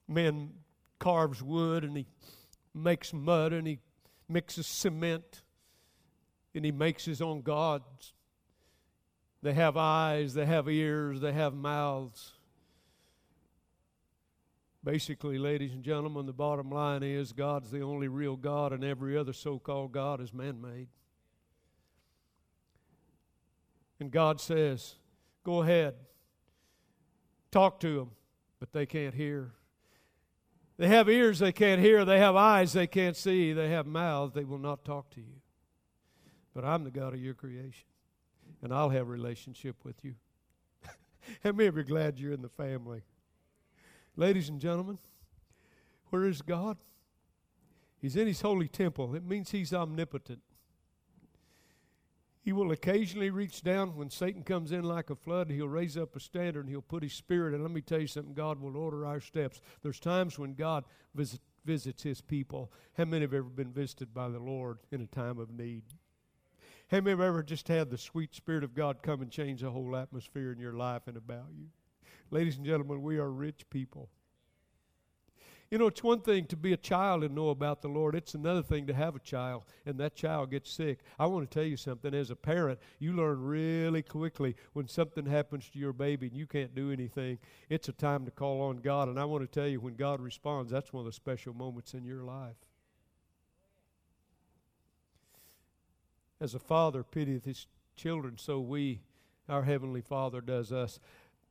Man 0.05 0.49
carves 0.99 1.41
wood 1.41 1.85
and 1.85 1.95
he 1.95 2.05
makes 2.73 3.13
mud 3.13 3.53
and 3.53 3.65
he 3.65 3.79
mixes 4.27 4.67
cement 4.67 5.43
and 6.53 6.65
he 6.65 6.73
makes 6.73 7.05
his 7.05 7.21
own 7.21 7.41
gods. 7.41 8.11
They 9.41 9.53
have 9.53 9.77
eyes, 9.77 10.33
they 10.33 10.45
have 10.45 10.67
ears, 10.67 11.21
they 11.21 11.31
have 11.31 11.53
mouths. 11.53 12.33
Basically, 14.83 15.37
ladies 15.37 15.71
and 15.71 15.83
gentlemen, 15.83 16.25
the 16.25 16.33
bottom 16.33 16.69
line 16.69 17.01
is 17.01 17.31
God's 17.31 17.71
the 17.71 17.79
only 17.79 18.09
real 18.09 18.35
God, 18.35 18.73
and 18.73 18.83
every 18.83 19.17
other 19.17 19.31
so 19.31 19.57
called 19.57 19.93
God 19.93 20.19
is 20.19 20.33
man 20.33 20.59
made. 20.59 20.89
And 23.99 24.11
God 24.11 24.41
says, 24.41 24.95
Go 25.43 25.61
ahead, 25.61 25.93
talk 27.51 27.79
to 27.81 27.99
them, 27.99 28.11
but 28.59 28.73
they 28.73 28.85
can't 28.85 29.13
hear. 29.13 29.51
They 30.77 30.87
have 30.87 31.07
ears 31.07 31.39
they 31.39 31.51
can't 31.51 31.79
hear. 31.79 32.03
They 32.03 32.19
have 32.19 32.35
eyes 32.35 32.73
they 32.73 32.87
can't 32.87 33.15
see. 33.15 33.53
They 33.53 33.69
have 33.69 33.85
mouths 33.85 34.33
they 34.33 34.43
will 34.43 34.57
not 34.57 34.83
talk 34.83 35.09
to 35.11 35.21
you. 35.21 35.41
But 36.53 36.65
I'm 36.65 36.83
the 36.83 36.91
God 36.91 37.13
of 37.13 37.21
your 37.21 37.33
creation, 37.33 37.87
and 38.61 38.73
I'll 38.73 38.89
have 38.89 39.07
relationship 39.07 39.77
with 39.83 40.03
you. 40.03 40.15
How 41.43 41.51
many 41.51 41.67
of 41.67 41.75
you 41.75 41.81
are 41.81 41.83
glad 41.83 42.19
you're 42.19 42.33
in 42.33 42.41
the 42.41 42.49
family? 42.49 43.03
Ladies 44.17 44.49
and 44.49 44.59
gentlemen, 44.59 44.97
where 46.09 46.25
is 46.25 46.41
God? 46.41 46.77
He's 48.01 48.15
in 48.15 48.27
his 48.27 48.41
holy 48.41 48.67
temple. 48.67 49.15
It 49.15 49.25
means 49.25 49.51
he's 49.51 49.73
omnipotent. 49.73 50.39
He 52.45 52.53
will 52.53 52.71
occasionally 52.71 53.31
reach 53.31 53.63
down 53.63 53.95
when 53.95 54.11
Satan 54.11 54.43
comes 54.43 54.71
in 54.71 54.83
like 54.83 55.09
a 55.09 55.15
flood. 55.15 55.49
He'll 55.49 55.67
raise 55.67 55.97
up 55.97 56.15
a 56.15 56.19
standard 56.19 56.59
and 56.59 56.69
he'll 56.69 56.79
put 56.79 57.01
his 57.01 57.13
spirit. 57.13 57.55
And 57.55 57.63
let 57.63 57.71
me 57.71 57.81
tell 57.81 57.99
you 57.99 58.05
something 58.05 58.35
God 58.35 58.61
will 58.61 58.77
order 58.77 59.03
our 59.03 59.19
steps. 59.19 59.61
There's 59.81 59.99
times 59.99 60.37
when 60.37 60.53
God 60.53 60.83
visit, 61.15 61.39
visits 61.65 62.03
his 62.03 62.21
people. 62.21 62.71
How 62.95 63.05
many 63.05 63.23
have 63.23 63.33
ever 63.33 63.49
been 63.49 63.71
visited 63.71 64.13
by 64.13 64.29
the 64.29 64.37
Lord 64.37 64.77
in 64.91 65.01
a 65.01 65.07
time 65.07 65.39
of 65.39 65.49
need? 65.49 65.85
How 66.91 66.97
many 66.97 67.09
have 67.09 67.21
ever 67.21 67.41
just 67.41 67.67
had 67.67 67.89
the 67.89 67.97
sweet 67.97 68.35
spirit 68.35 68.63
of 68.63 68.75
God 68.75 69.01
come 69.01 69.23
and 69.23 69.31
change 69.31 69.61
the 69.61 69.71
whole 69.71 69.95
atmosphere 69.95 70.51
in 70.51 70.59
your 70.59 70.73
life 70.73 71.07
and 71.07 71.17
about 71.17 71.47
you? 71.57 71.69
Ladies 72.29 72.57
and 72.57 72.65
gentlemen, 72.65 73.01
we 73.01 73.17
are 73.17 73.31
rich 73.31 73.67
people. 73.71 74.11
You 75.71 75.79
know, 75.79 75.87
it's 75.87 76.03
one 76.03 76.21
thing 76.21 76.45
to 76.47 76.55
be 76.55 76.73
a 76.73 76.77
child 76.77 77.23
and 77.23 77.33
know 77.33 77.49
about 77.49 77.81
the 77.81 77.87
Lord. 77.87 78.15
It's 78.15 78.35
another 78.35 78.61
thing 78.61 78.85
to 78.87 78.93
have 78.93 79.15
a 79.15 79.19
child 79.19 79.63
and 79.85 79.99
that 79.99 80.15
child 80.15 80.51
gets 80.51 80.71
sick. 80.71 80.99
I 81.17 81.25
want 81.25 81.49
to 81.49 81.53
tell 81.53 81.67
you 81.67 81.75
something. 81.75 82.13
As 82.13 82.29
a 82.29 82.35
parent, 82.35 82.79
you 82.99 83.13
learn 83.13 83.41
really 83.41 84.03
quickly 84.03 84.55
when 84.73 84.87
something 84.87 85.25
happens 85.25 85.67
to 85.71 85.79
your 85.79 85.93
baby 85.93 86.27
and 86.27 86.37
you 86.37 86.45
can't 86.45 86.75
do 86.75 86.91
anything. 86.91 87.39
It's 87.67 87.89
a 87.89 87.93
time 87.93 88.25
to 88.25 88.31
call 88.31 88.61
on 88.61 88.77
God. 88.77 89.09
And 89.09 89.19
I 89.19 89.25
want 89.25 89.43
to 89.43 89.59
tell 89.59 89.67
you, 89.67 89.79
when 89.79 89.95
God 89.95 90.21
responds, 90.21 90.71
that's 90.71 90.93
one 90.93 91.01
of 91.01 91.07
the 91.07 91.13
special 91.13 91.53
moments 91.53 91.95
in 91.95 92.05
your 92.05 92.23
life. 92.23 92.55
As 96.39 96.53
a 96.53 96.59
father 96.59 97.03
pitieth 97.03 97.45
his 97.45 97.65
children, 97.95 98.37
so 98.37 98.59
we, 98.59 99.01
our 99.49 99.63
Heavenly 99.63 100.01
Father, 100.01 100.41
does 100.41 100.71
us. 100.71 100.99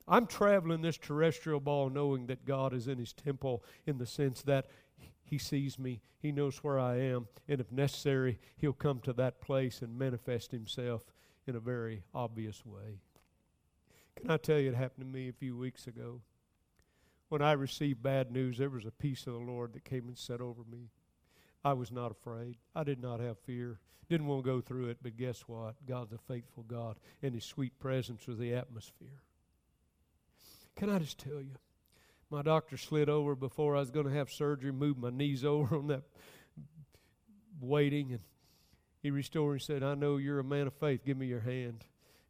I'm 0.07 0.27
traveling 0.27 0.83
this 0.83 0.99
terrestrial 0.99 1.61
ball 1.61 1.89
knowing 1.89 2.27
that 2.27 2.45
God 2.45 2.75
is 2.75 2.89
in 2.89 2.99
His 2.99 3.13
temple 3.13 3.65
in 3.87 3.99
the 3.99 4.07
sense 4.07 4.43
that 4.43 4.67
He 5.25 5.39
sees 5.39 5.79
me, 5.79 6.03
He 6.19 6.31
knows 6.31 6.59
where 6.59 6.79
I 6.79 6.99
am, 6.99 7.29
and 7.49 7.61
if 7.61 7.73
necessary, 7.73 8.39
He'll 8.57 8.75
come 8.75 9.01
to 9.01 9.13
that 9.15 9.41
place 9.41 9.81
and 9.81 9.99
manifest 9.99 10.51
Himself 10.51 11.03
in 11.47 11.57
a 11.57 11.61
very 11.61 12.03
obvious 12.15 12.65
way. 12.67 13.01
Can 14.17 14.31
I 14.31 14.37
tell 14.37 14.59
you, 14.59 14.71
it 14.71 14.77
happened 14.77 15.07
to 15.07 15.19
me 15.19 15.29
a 15.29 15.33
few 15.33 15.57
weeks 15.57 15.87
ago. 15.87 16.21
When 17.29 17.43
I 17.43 17.53
received 17.53 18.03
bad 18.03 18.31
news, 18.31 18.59
there 18.59 18.71
was 18.71 18.85
a 18.85 18.91
peace 18.91 19.27
of 19.27 19.33
the 19.33 19.41
Lord 19.41 19.73
that 19.73 19.85
came 19.85 20.07
and 20.07 20.17
set 20.17 20.41
over 20.41 20.63
me. 20.71 20.91
I 21.65 21.73
was 21.73 21.91
not 21.91 22.13
afraid. 22.13 22.59
I 22.75 22.85
did 22.85 23.03
not 23.03 23.21
have 23.21 23.39
fear. 23.39 23.81
Didn't 24.09 24.27
want 24.27 24.45
to 24.45 24.51
go 24.51 24.61
through 24.61 24.89
it, 24.91 24.99
but 25.03 25.17
guess 25.17 25.41
what? 25.47 25.75
God's 25.87 26.13
a 26.13 26.19
faithful 26.19 26.63
God, 26.63 26.99
and 27.23 27.35
His 27.35 27.45
sweet 27.45 27.79
presence 27.79 28.27
was 28.27 28.39
the 28.39 28.55
atmosphere. 28.55 29.23
Can 30.77 30.91
I 30.91 30.99
just 30.99 31.19
tell 31.19 31.41
you? 31.41 31.57
My 32.31 32.43
doctor 32.43 32.77
slid 32.77 33.09
over 33.09 33.35
before 33.37 33.77
I 33.77 33.81
was 33.81 33.91
going 33.91 34.07
to 34.07 34.13
have 34.13 34.31
surgery, 34.31 34.73
moved 34.73 34.99
my 34.99 35.11
knees 35.11 35.45
over 35.45 35.77
on 35.77 35.87
that 35.89 36.03
waiting, 37.61 38.13
and 38.13 38.21
he 39.03 39.11
restored 39.11 39.55
and 39.55 39.63
said, 39.63 39.83
I 39.83 39.95
know 39.95 40.17
you're 40.17 40.41
a 40.41 40.45
man 40.45 40.67
of 40.67 40.75
faith. 40.75 41.05
Give 41.05 41.17
me 41.17 41.27
your 41.27 41.41
hand. 41.41 41.85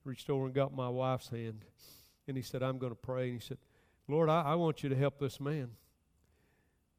Restored 0.05 0.47
and 0.47 0.55
got 0.55 0.75
my 0.75 0.89
wife's 0.89 1.29
hand. 1.29 1.65
And 2.27 2.37
he 2.37 2.43
said, 2.43 2.63
I'm 2.63 2.79
going 2.79 2.93
to 2.93 2.97
pray. 2.97 3.31
And 3.31 3.41
he 3.41 3.47
said, 3.47 3.59
Lord, 4.09 4.29
I, 4.29 4.43
I 4.43 4.55
want 4.57 4.83
you 4.83 4.89
to 4.91 4.97
help 4.97 5.19
this 5.19 5.41
man, 5.41 5.71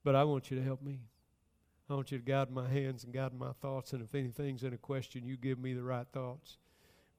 but 0.04 0.16
I 0.16 0.24
want 0.24 0.50
you 0.50 0.58
to 0.58 0.64
help 0.64 0.82
me. 0.82 1.02
I 1.90 1.94
want 1.94 2.12
you 2.12 2.18
to 2.18 2.24
guide 2.24 2.50
my 2.50 2.68
hands 2.68 3.04
and 3.04 3.14
guide 3.14 3.34
my 3.34 3.52
thoughts. 3.62 3.94
And 3.94 4.02
if 4.02 4.16
anything's 4.16 4.64
in 4.64 4.74
a 4.74 4.78
question, 4.78 5.24
you 5.26 5.38
give 5.38 5.60
me 5.60 5.74
the 5.74 5.84
right 5.84 6.08
thoughts 6.12 6.58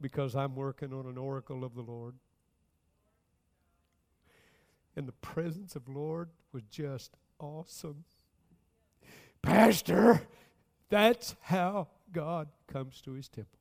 because 0.00 0.34
I'm 0.34 0.56
working 0.56 0.92
on 0.92 1.06
an 1.06 1.16
oracle 1.16 1.62
of 1.62 1.74
the 1.74 1.82
Lord 1.82 2.14
and 4.96 5.06
the 5.06 5.12
presence 5.12 5.76
of 5.76 5.88
Lord 5.88 6.30
was 6.52 6.62
just 6.64 7.16
awesome. 7.38 8.04
Pastor, 9.42 10.26
that's 10.88 11.36
how 11.42 11.88
God 12.12 12.48
comes 12.66 13.00
to 13.02 13.12
his 13.12 13.28
temple. 13.28 13.58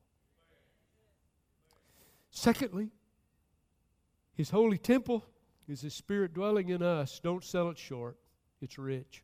Secondly, 2.30 2.90
his 4.34 4.50
holy 4.50 4.78
temple 4.78 5.24
is 5.68 5.80
his 5.80 5.94
spirit 5.94 6.34
dwelling 6.34 6.68
in 6.68 6.82
us. 6.82 7.20
Don't 7.20 7.44
sell 7.44 7.70
it 7.70 7.78
short, 7.78 8.16
it's 8.60 8.78
rich. 8.78 9.22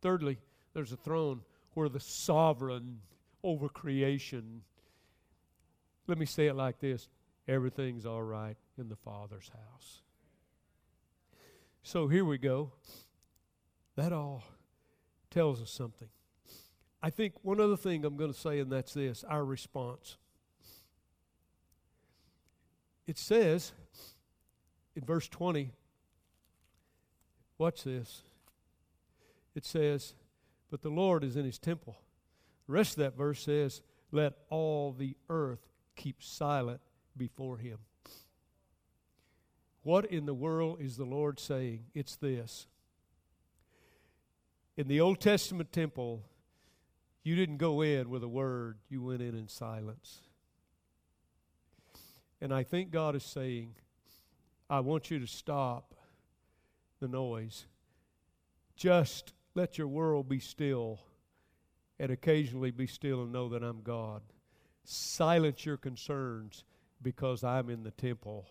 Thirdly, 0.00 0.38
there's 0.74 0.92
a 0.92 0.96
throne 0.96 1.42
where 1.74 1.88
the 1.88 2.00
sovereign 2.00 3.00
over 3.42 3.68
creation. 3.68 4.62
Let 6.06 6.18
me 6.18 6.26
say 6.26 6.46
it 6.46 6.54
like 6.54 6.80
this 6.80 7.08
everything's 7.46 8.04
all 8.04 8.22
right 8.22 8.56
in 8.76 8.88
the 8.88 8.96
Father's 8.96 9.48
house. 9.48 10.02
So 11.88 12.06
here 12.06 12.26
we 12.26 12.36
go. 12.36 12.72
That 13.96 14.12
all 14.12 14.44
tells 15.30 15.62
us 15.62 15.70
something. 15.70 16.10
I 17.02 17.08
think 17.08 17.32
one 17.40 17.62
other 17.62 17.78
thing 17.78 18.04
I'm 18.04 18.18
going 18.18 18.30
to 18.30 18.38
say, 18.38 18.58
and 18.58 18.70
that's 18.70 18.92
this 18.92 19.24
our 19.24 19.42
response. 19.42 20.18
It 23.06 23.16
says 23.16 23.72
in 24.96 25.06
verse 25.06 25.28
20, 25.28 25.72
watch 27.56 27.84
this. 27.84 28.20
It 29.54 29.64
says, 29.64 30.12
But 30.70 30.82
the 30.82 30.90
Lord 30.90 31.24
is 31.24 31.36
in 31.36 31.46
his 31.46 31.58
temple. 31.58 31.96
The 32.66 32.74
rest 32.74 32.98
of 32.98 33.04
that 33.04 33.16
verse 33.16 33.42
says, 33.42 33.80
Let 34.12 34.34
all 34.50 34.92
the 34.92 35.16
earth 35.30 35.66
keep 35.96 36.22
silent 36.22 36.82
before 37.16 37.56
him. 37.56 37.78
What 39.88 40.04
in 40.04 40.26
the 40.26 40.34
world 40.34 40.82
is 40.82 40.98
the 40.98 41.06
Lord 41.06 41.40
saying? 41.40 41.84
It's 41.94 42.14
this. 42.14 42.66
In 44.76 44.86
the 44.86 45.00
Old 45.00 45.18
Testament 45.18 45.72
temple, 45.72 46.24
you 47.22 47.34
didn't 47.34 47.56
go 47.56 47.80
in 47.80 48.10
with 48.10 48.22
a 48.22 48.28
word, 48.28 48.76
you 48.90 49.02
went 49.02 49.22
in 49.22 49.34
in 49.34 49.48
silence. 49.48 50.20
And 52.38 52.52
I 52.52 52.64
think 52.64 52.90
God 52.90 53.16
is 53.16 53.24
saying, 53.24 53.76
I 54.68 54.80
want 54.80 55.10
you 55.10 55.20
to 55.20 55.26
stop 55.26 55.94
the 57.00 57.08
noise. 57.08 57.64
Just 58.76 59.32
let 59.54 59.78
your 59.78 59.88
world 59.88 60.28
be 60.28 60.38
still 60.38 61.00
and 61.98 62.12
occasionally 62.12 62.72
be 62.72 62.86
still 62.86 63.22
and 63.22 63.32
know 63.32 63.48
that 63.48 63.62
I'm 63.62 63.80
God. 63.80 64.20
Silence 64.84 65.64
your 65.64 65.78
concerns 65.78 66.64
because 67.00 67.42
I'm 67.42 67.70
in 67.70 67.84
the 67.84 67.90
temple 67.92 68.50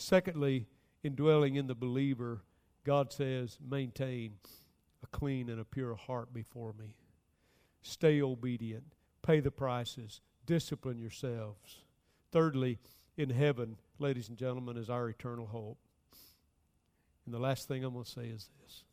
Secondly, 0.00 0.68
indwelling 1.02 1.56
in 1.56 1.66
the 1.66 1.74
believer, 1.74 2.44
God 2.84 3.12
says, 3.12 3.58
maintain 3.60 4.34
a 5.02 5.08
clean 5.08 5.48
and 5.48 5.60
a 5.60 5.64
pure 5.64 5.96
heart 5.96 6.32
before 6.32 6.72
me. 6.72 6.94
Stay 7.82 8.22
obedient. 8.22 8.94
Pay 9.22 9.40
the 9.40 9.50
prices. 9.50 10.20
Discipline 10.46 11.00
yourselves. 11.00 11.78
Thirdly, 12.30 12.78
in 13.16 13.30
heaven, 13.30 13.76
ladies 13.98 14.28
and 14.28 14.38
gentlemen, 14.38 14.76
is 14.76 14.88
our 14.88 15.08
eternal 15.08 15.46
hope. 15.46 15.78
And 17.26 17.34
the 17.34 17.40
last 17.40 17.66
thing 17.66 17.82
I'm 17.82 17.94
going 17.94 18.04
to 18.04 18.10
say 18.10 18.26
is 18.28 18.50
this. 18.62 18.84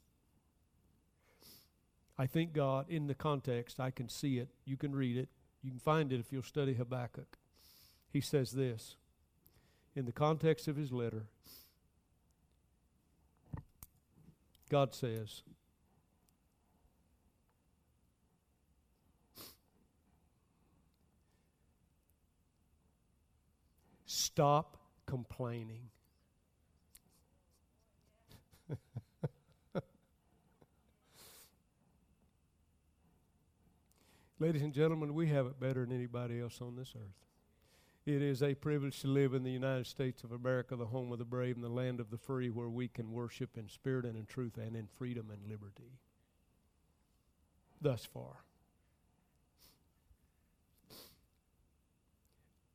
I 2.18 2.26
think 2.26 2.51
God, 2.51 2.89
in 2.89 3.06
the 3.06 3.14
context, 3.14 3.80
I 3.80 3.91
can 3.91 4.10
see 4.10 4.39
it. 4.39 4.49
You 4.66 4.76
can 4.76 4.95
read 4.95 5.18
it. 5.18 5.30
You 5.62 5.70
can 5.70 5.80
find 5.80 6.12
it 6.12 6.20
if 6.20 6.32
you'll 6.32 6.41
study 6.41 6.74
Habakkuk. 6.74 7.38
He 8.12 8.22
says 8.22 8.53
this 8.53 8.95
in 9.95 10.05
the 10.05 10.11
context 10.11 10.67
of 10.67 10.75
his 10.75 10.91
letter, 10.91 11.23
God 14.69 14.93
says, 14.93 15.43
Stop 24.05 24.77
complaining. 25.05 25.89
Ladies 34.39 34.61
and 34.61 34.73
gentlemen, 34.73 35.13
we 35.13 35.27
have 35.27 35.45
it 35.45 35.57
better 35.59 35.85
than 35.85 35.95
anybody 35.95 36.41
else 36.41 36.59
on 36.61 36.75
this 36.75 36.93
earth. 36.97 37.15
It 38.06 38.22
is 38.22 38.43
a 38.43 38.53
privilege 38.53 38.99
to 39.01 39.08
live 39.08 39.34
in 39.34 39.43
the 39.43 39.51
United 39.51 39.88
States 39.88 40.24
of 40.24 40.32
America, 40.32 40.76
the 40.76 40.86
home 40.86 41.12
of 41.12 41.18
the 41.18 41.26
brave 41.26 41.56
and 41.56 41.64
the 41.64 41.70
land 41.70 41.99
of 41.99 42.12
the 42.12 42.20
free, 42.20 42.51
where 42.51 42.70
we 42.70 42.88
can 42.88 43.12
worship 43.12 43.58
in 43.58 43.68
spirit 43.68 44.06
and 44.06 44.16
in 44.16 44.28
truth 44.28 44.58
and 44.58 44.76
in 44.76 44.86
freedom 44.86 45.32
and 45.32 45.49
liberty. 45.49 45.97
Thus 47.82 48.06
far. 48.06 48.43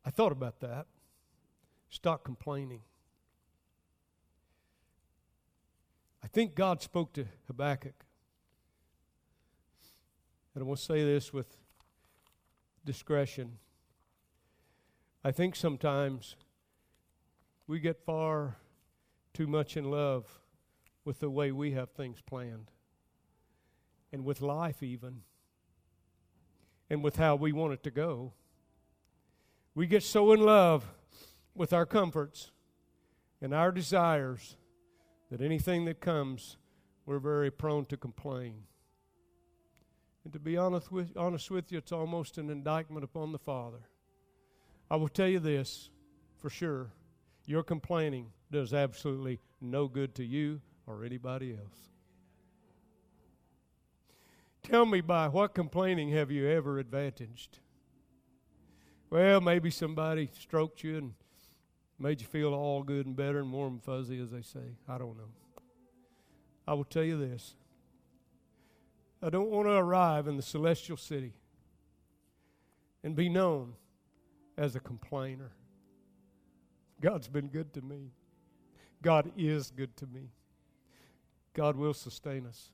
I 0.04 0.10
thought 0.10 0.32
about 0.32 0.58
that. 0.60 0.86
Stop 1.90 2.24
complaining. 2.24 2.80
I 6.24 6.26
think 6.26 6.56
God 6.56 6.82
spoke 6.82 7.12
to 7.12 7.26
Habakkuk. 7.46 8.04
And 10.54 10.64
I 10.64 10.66
will 10.66 10.74
say 10.74 11.04
this 11.04 11.32
with 11.32 11.56
discretion. 12.84 13.58
I 15.22 15.32
think 15.32 15.54
sometimes 15.54 16.36
we 17.66 17.78
get 17.78 18.04
far 18.04 18.56
too 19.34 19.46
much 19.46 19.76
in 19.76 19.90
love 19.90 20.40
with 21.04 21.20
the 21.20 21.28
way 21.28 21.52
we 21.52 21.72
have 21.72 21.90
things 21.90 22.22
planned, 22.22 22.70
and 24.12 24.24
with 24.24 24.40
life, 24.40 24.82
even, 24.82 25.20
and 26.88 27.04
with 27.04 27.16
how 27.16 27.36
we 27.36 27.52
want 27.52 27.74
it 27.74 27.82
to 27.82 27.90
go. 27.90 28.32
We 29.74 29.86
get 29.86 30.02
so 30.02 30.32
in 30.32 30.40
love 30.40 30.86
with 31.54 31.72
our 31.72 31.86
comforts 31.86 32.50
and 33.42 33.54
our 33.54 33.72
desires 33.72 34.56
that 35.30 35.40
anything 35.40 35.84
that 35.84 36.00
comes, 36.00 36.56
we're 37.06 37.18
very 37.18 37.50
prone 37.50 37.84
to 37.86 37.96
complain. 37.96 38.64
And 40.24 40.32
to 40.32 40.38
be 40.38 40.56
honest 40.56 40.90
with, 40.90 41.16
honest 41.16 41.50
with 41.50 41.70
you, 41.70 41.78
it's 41.78 41.92
almost 41.92 42.38
an 42.38 42.50
indictment 42.50 43.04
upon 43.04 43.32
the 43.32 43.38
Father. 43.38 43.88
I 44.90 44.96
will 44.96 45.08
tell 45.08 45.28
you 45.28 45.38
this 45.38 45.90
for 46.38 46.50
sure 46.50 46.90
your 47.46 47.62
complaining 47.62 48.32
does 48.50 48.74
absolutely 48.74 49.40
no 49.60 49.86
good 49.86 50.14
to 50.16 50.24
you 50.24 50.60
or 50.86 51.04
anybody 51.04 51.52
else. 51.52 51.90
Tell 54.62 54.84
me 54.84 55.00
by 55.00 55.28
what 55.28 55.54
complaining 55.54 56.10
have 56.10 56.30
you 56.30 56.48
ever 56.48 56.78
advantaged? 56.78 57.58
Well, 59.08 59.40
maybe 59.40 59.70
somebody 59.70 60.30
stroked 60.38 60.84
you 60.84 60.96
and 60.98 61.14
made 61.98 62.20
you 62.20 62.26
feel 62.26 62.54
all 62.54 62.82
good 62.82 63.06
and 63.06 63.16
better 63.16 63.40
and 63.40 63.52
warm 63.52 63.74
and 63.74 63.82
fuzzy, 63.82 64.20
as 64.20 64.30
they 64.30 64.42
say. 64.42 64.76
I 64.88 64.98
don't 64.98 65.16
know. 65.16 65.30
I 66.66 66.74
will 66.74 66.84
tell 66.84 67.02
you 67.02 67.18
this 67.18 67.54
I 69.22 69.30
don't 69.30 69.50
want 69.50 69.66
to 69.66 69.72
arrive 69.72 70.28
in 70.28 70.36
the 70.36 70.42
celestial 70.42 70.96
city 70.96 71.34
and 73.02 73.16
be 73.16 73.28
known 73.28 73.74
as 74.60 74.76
a 74.76 74.80
complainer. 74.80 75.52
God's 77.00 77.28
been 77.28 77.48
good 77.48 77.72
to 77.72 77.80
me. 77.80 78.12
God 79.00 79.32
is 79.34 79.70
good 79.70 79.96
to 79.96 80.06
me. 80.06 80.28
God 81.54 81.76
will 81.76 81.94
sustain 81.94 82.46
us. 82.46 82.70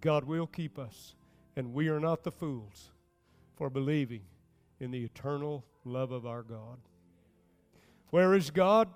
God 0.00 0.24
will 0.24 0.46
keep 0.46 0.78
us. 0.78 1.14
And 1.56 1.74
we 1.74 1.88
are 1.88 2.00
not 2.00 2.24
the 2.24 2.32
fools 2.32 2.90
for 3.54 3.68
believing 3.68 4.22
in 4.80 4.90
the 4.90 5.04
eternal 5.04 5.66
love 5.84 6.10
of 6.10 6.24
our 6.24 6.42
God. 6.42 6.78
Where 8.08 8.34
is 8.34 8.50
God? 8.50 8.88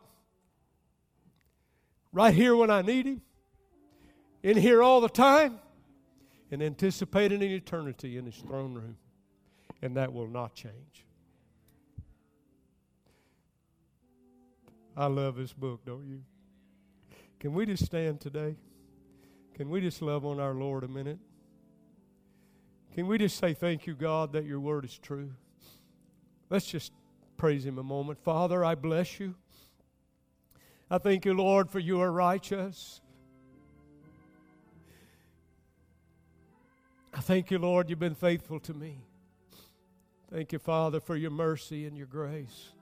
Right 2.10 2.32
here 2.32 2.56
when 2.56 2.70
I 2.70 2.80
need 2.80 3.04
Him, 3.04 3.20
in 4.42 4.56
here 4.56 4.82
all 4.82 5.02
the 5.02 5.10
time, 5.10 5.58
and 6.50 6.62
anticipating 6.62 7.42
an 7.42 7.50
eternity 7.50 8.16
in 8.16 8.24
His 8.24 8.36
throne 8.36 8.72
room. 8.72 8.96
And 9.82 9.96
that 9.98 10.10
will 10.14 10.28
not 10.28 10.54
change. 10.54 11.04
I 14.96 15.06
love 15.06 15.36
this 15.36 15.52
book, 15.52 15.84
don't 15.84 16.06
you? 16.06 16.22
Can 17.40 17.52
we 17.52 17.66
just 17.66 17.84
stand 17.84 18.20
today? 18.20 18.56
Can 19.54 19.70
we 19.70 19.80
just 19.80 20.00
love 20.02 20.24
on 20.24 20.40
our 20.40 20.54
Lord 20.54 20.84
a 20.84 20.88
minute? 20.88 21.18
Can 22.94 23.06
we 23.06 23.18
just 23.18 23.38
say, 23.38 23.54
Thank 23.54 23.86
you, 23.86 23.94
God, 23.94 24.32
that 24.32 24.44
your 24.44 24.60
word 24.60 24.84
is 24.84 24.98
true? 24.98 25.30
Let's 26.48 26.66
just 26.66 26.92
praise 27.36 27.66
Him 27.66 27.78
a 27.78 27.82
moment. 27.82 28.18
Father, 28.20 28.64
I 28.64 28.74
bless 28.76 29.18
you. 29.18 29.34
I 30.90 30.98
thank 30.98 31.24
you, 31.24 31.34
Lord, 31.34 31.70
for 31.70 31.80
you 31.80 32.00
are 32.00 32.12
righteous. 32.12 33.00
I 37.12 37.20
thank 37.20 37.50
you, 37.50 37.58
Lord, 37.58 37.90
you've 37.90 37.98
been 37.98 38.14
faithful 38.14 38.60
to 38.60 38.74
me. 38.74 39.04
Thank 40.32 40.52
you, 40.52 40.58
Father, 40.58 41.00
for 41.00 41.16
your 41.16 41.30
mercy 41.30 41.86
and 41.86 41.96
your 41.96 42.06
grace. 42.08 42.73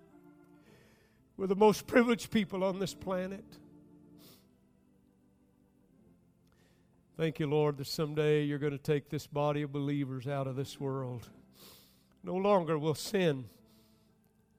We're 1.43 1.49
the 1.49 1.57
most 1.57 1.89
privileged 1.89 2.31
people 2.31 2.63
on 2.63 2.79
this 2.79 2.95
planet. 2.95 3.45
Thank 7.17 7.41
you, 7.41 7.49
Lord, 7.49 7.79
that 7.79 7.89
someday 7.89 8.45
you're 8.45 8.61
going 8.61 8.71
to 8.71 8.79
take 8.79 9.09
this 9.09 9.27
body 9.27 9.63
of 9.63 9.73
believers 9.73 10.29
out 10.29 10.47
of 10.47 10.55
this 10.55 10.79
world. 10.79 11.29
No 12.23 12.37
longer 12.37 12.79
will 12.79 12.95
sin, 12.95 13.47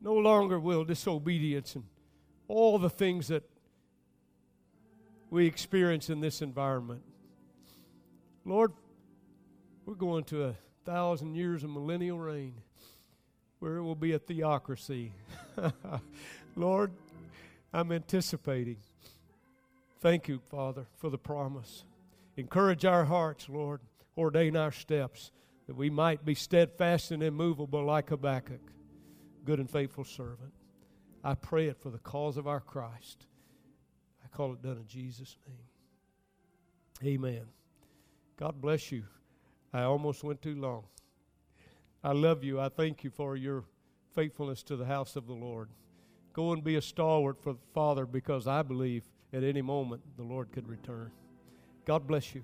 no 0.02 0.16
longer 0.16 0.60
will 0.60 0.84
disobedience, 0.84 1.76
and 1.76 1.86
all 2.50 2.78
the 2.78 2.90
things 2.90 3.30
that 3.30 3.50
we 5.30 5.46
experience 5.46 6.10
in 6.10 6.20
this 6.20 6.42
environment. 6.42 7.04
Lord, 8.44 8.74
we're 9.86 9.96
going 9.96 10.26
to 10.26 10.48
a 10.48 10.56
thousand 10.84 11.36
years 11.36 11.64
of 11.64 11.70
millennial 11.70 12.20
reign 12.20 12.56
where 13.60 13.78
it 13.78 13.84
will 13.84 13.96
be 13.96 14.12
a 14.12 14.20
theocracy. 14.20 15.14
Lord, 16.56 16.92
I'm 17.74 17.92
anticipating. 17.92 18.78
Thank 20.00 20.28
you, 20.28 20.40
Father, 20.40 20.86
for 20.98 21.10
the 21.10 21.18
promise. 21.18 21.86
Encourage 22.38 22.86
our 22.86 23.06
hearts, 23.06 23.50
Lord. 23.50 23.82
Ordain 24.18 24.56
our 24.56 24.72
steps 24.72 25.32
that 25.68 25.76
we 25.76 25.90
might 25.90 26.24
be 26.26 26.36
steadfast 26.36 27.12
and 27.12 27.24
immovable 27.24 27.84
like 27.84 28.10
Habakkuk, 28.10 28.62
good 29.46 29.60
and 29.60 29.70
faithful 29.70 30.04
servant. 30.04 30.54
I 31.24 31.36
pray 31.36 31.68
it 31.68 31.80
for 31.80 31.90
the 31.90 32.00
cause 32.00 32.38
of 32.38 32.48
our 32.48 32.60
Christ. 32.60 33.26
I 34.24 34.28
call 34.36 34.54
it 34.54 34.62
done 34.62 34.78
in 34.78 34.88
Jesus' 34.88 35.38
name. 35.48 37.14
Amen. 37.16 37.44
God 38.38 38.62
bless 38.62 38.92
you. 38.92 39.04
I 39.74 39.84
almost 39.84 40.24
went 40.24 40.42
too 40.42 40.56
long. 40.56 40.84
I 42.04 42.12
love 42.12 42.44
you. 42.44 42.60
I 42.60 42.70
thank 42.70 43.04
you 43.04 43.10
for 43.10 43.36
your 43.36 43.64
faithfulness 44.14 44.62
to 44.64 44.76
the 44.76 44.86
house 44.86 45.16
of 45.16 45.26
the 45.26 45.34
Lord. 45.34 45.70
Go 46.34 46.52
and 46.52 46.64
be 46.64 46.76
a 46.76 46.82
stalwart 46.82 47.42
for 47.42 47.54
the 47.54 47.60
Father 47.74 48.06
because 48.06 48.48
I 48.48 48.64
believe 48.64 49.04
at 49.32 49.44
any 49.44 49.62
moment 49.62 50.02
the 50.18 50.24
Lord 50.24 50.52
could 50.52 50.68
return. 50.68 51.12
God 51.86 52.08
bless 52.08 52.34
you. 52.34 52.44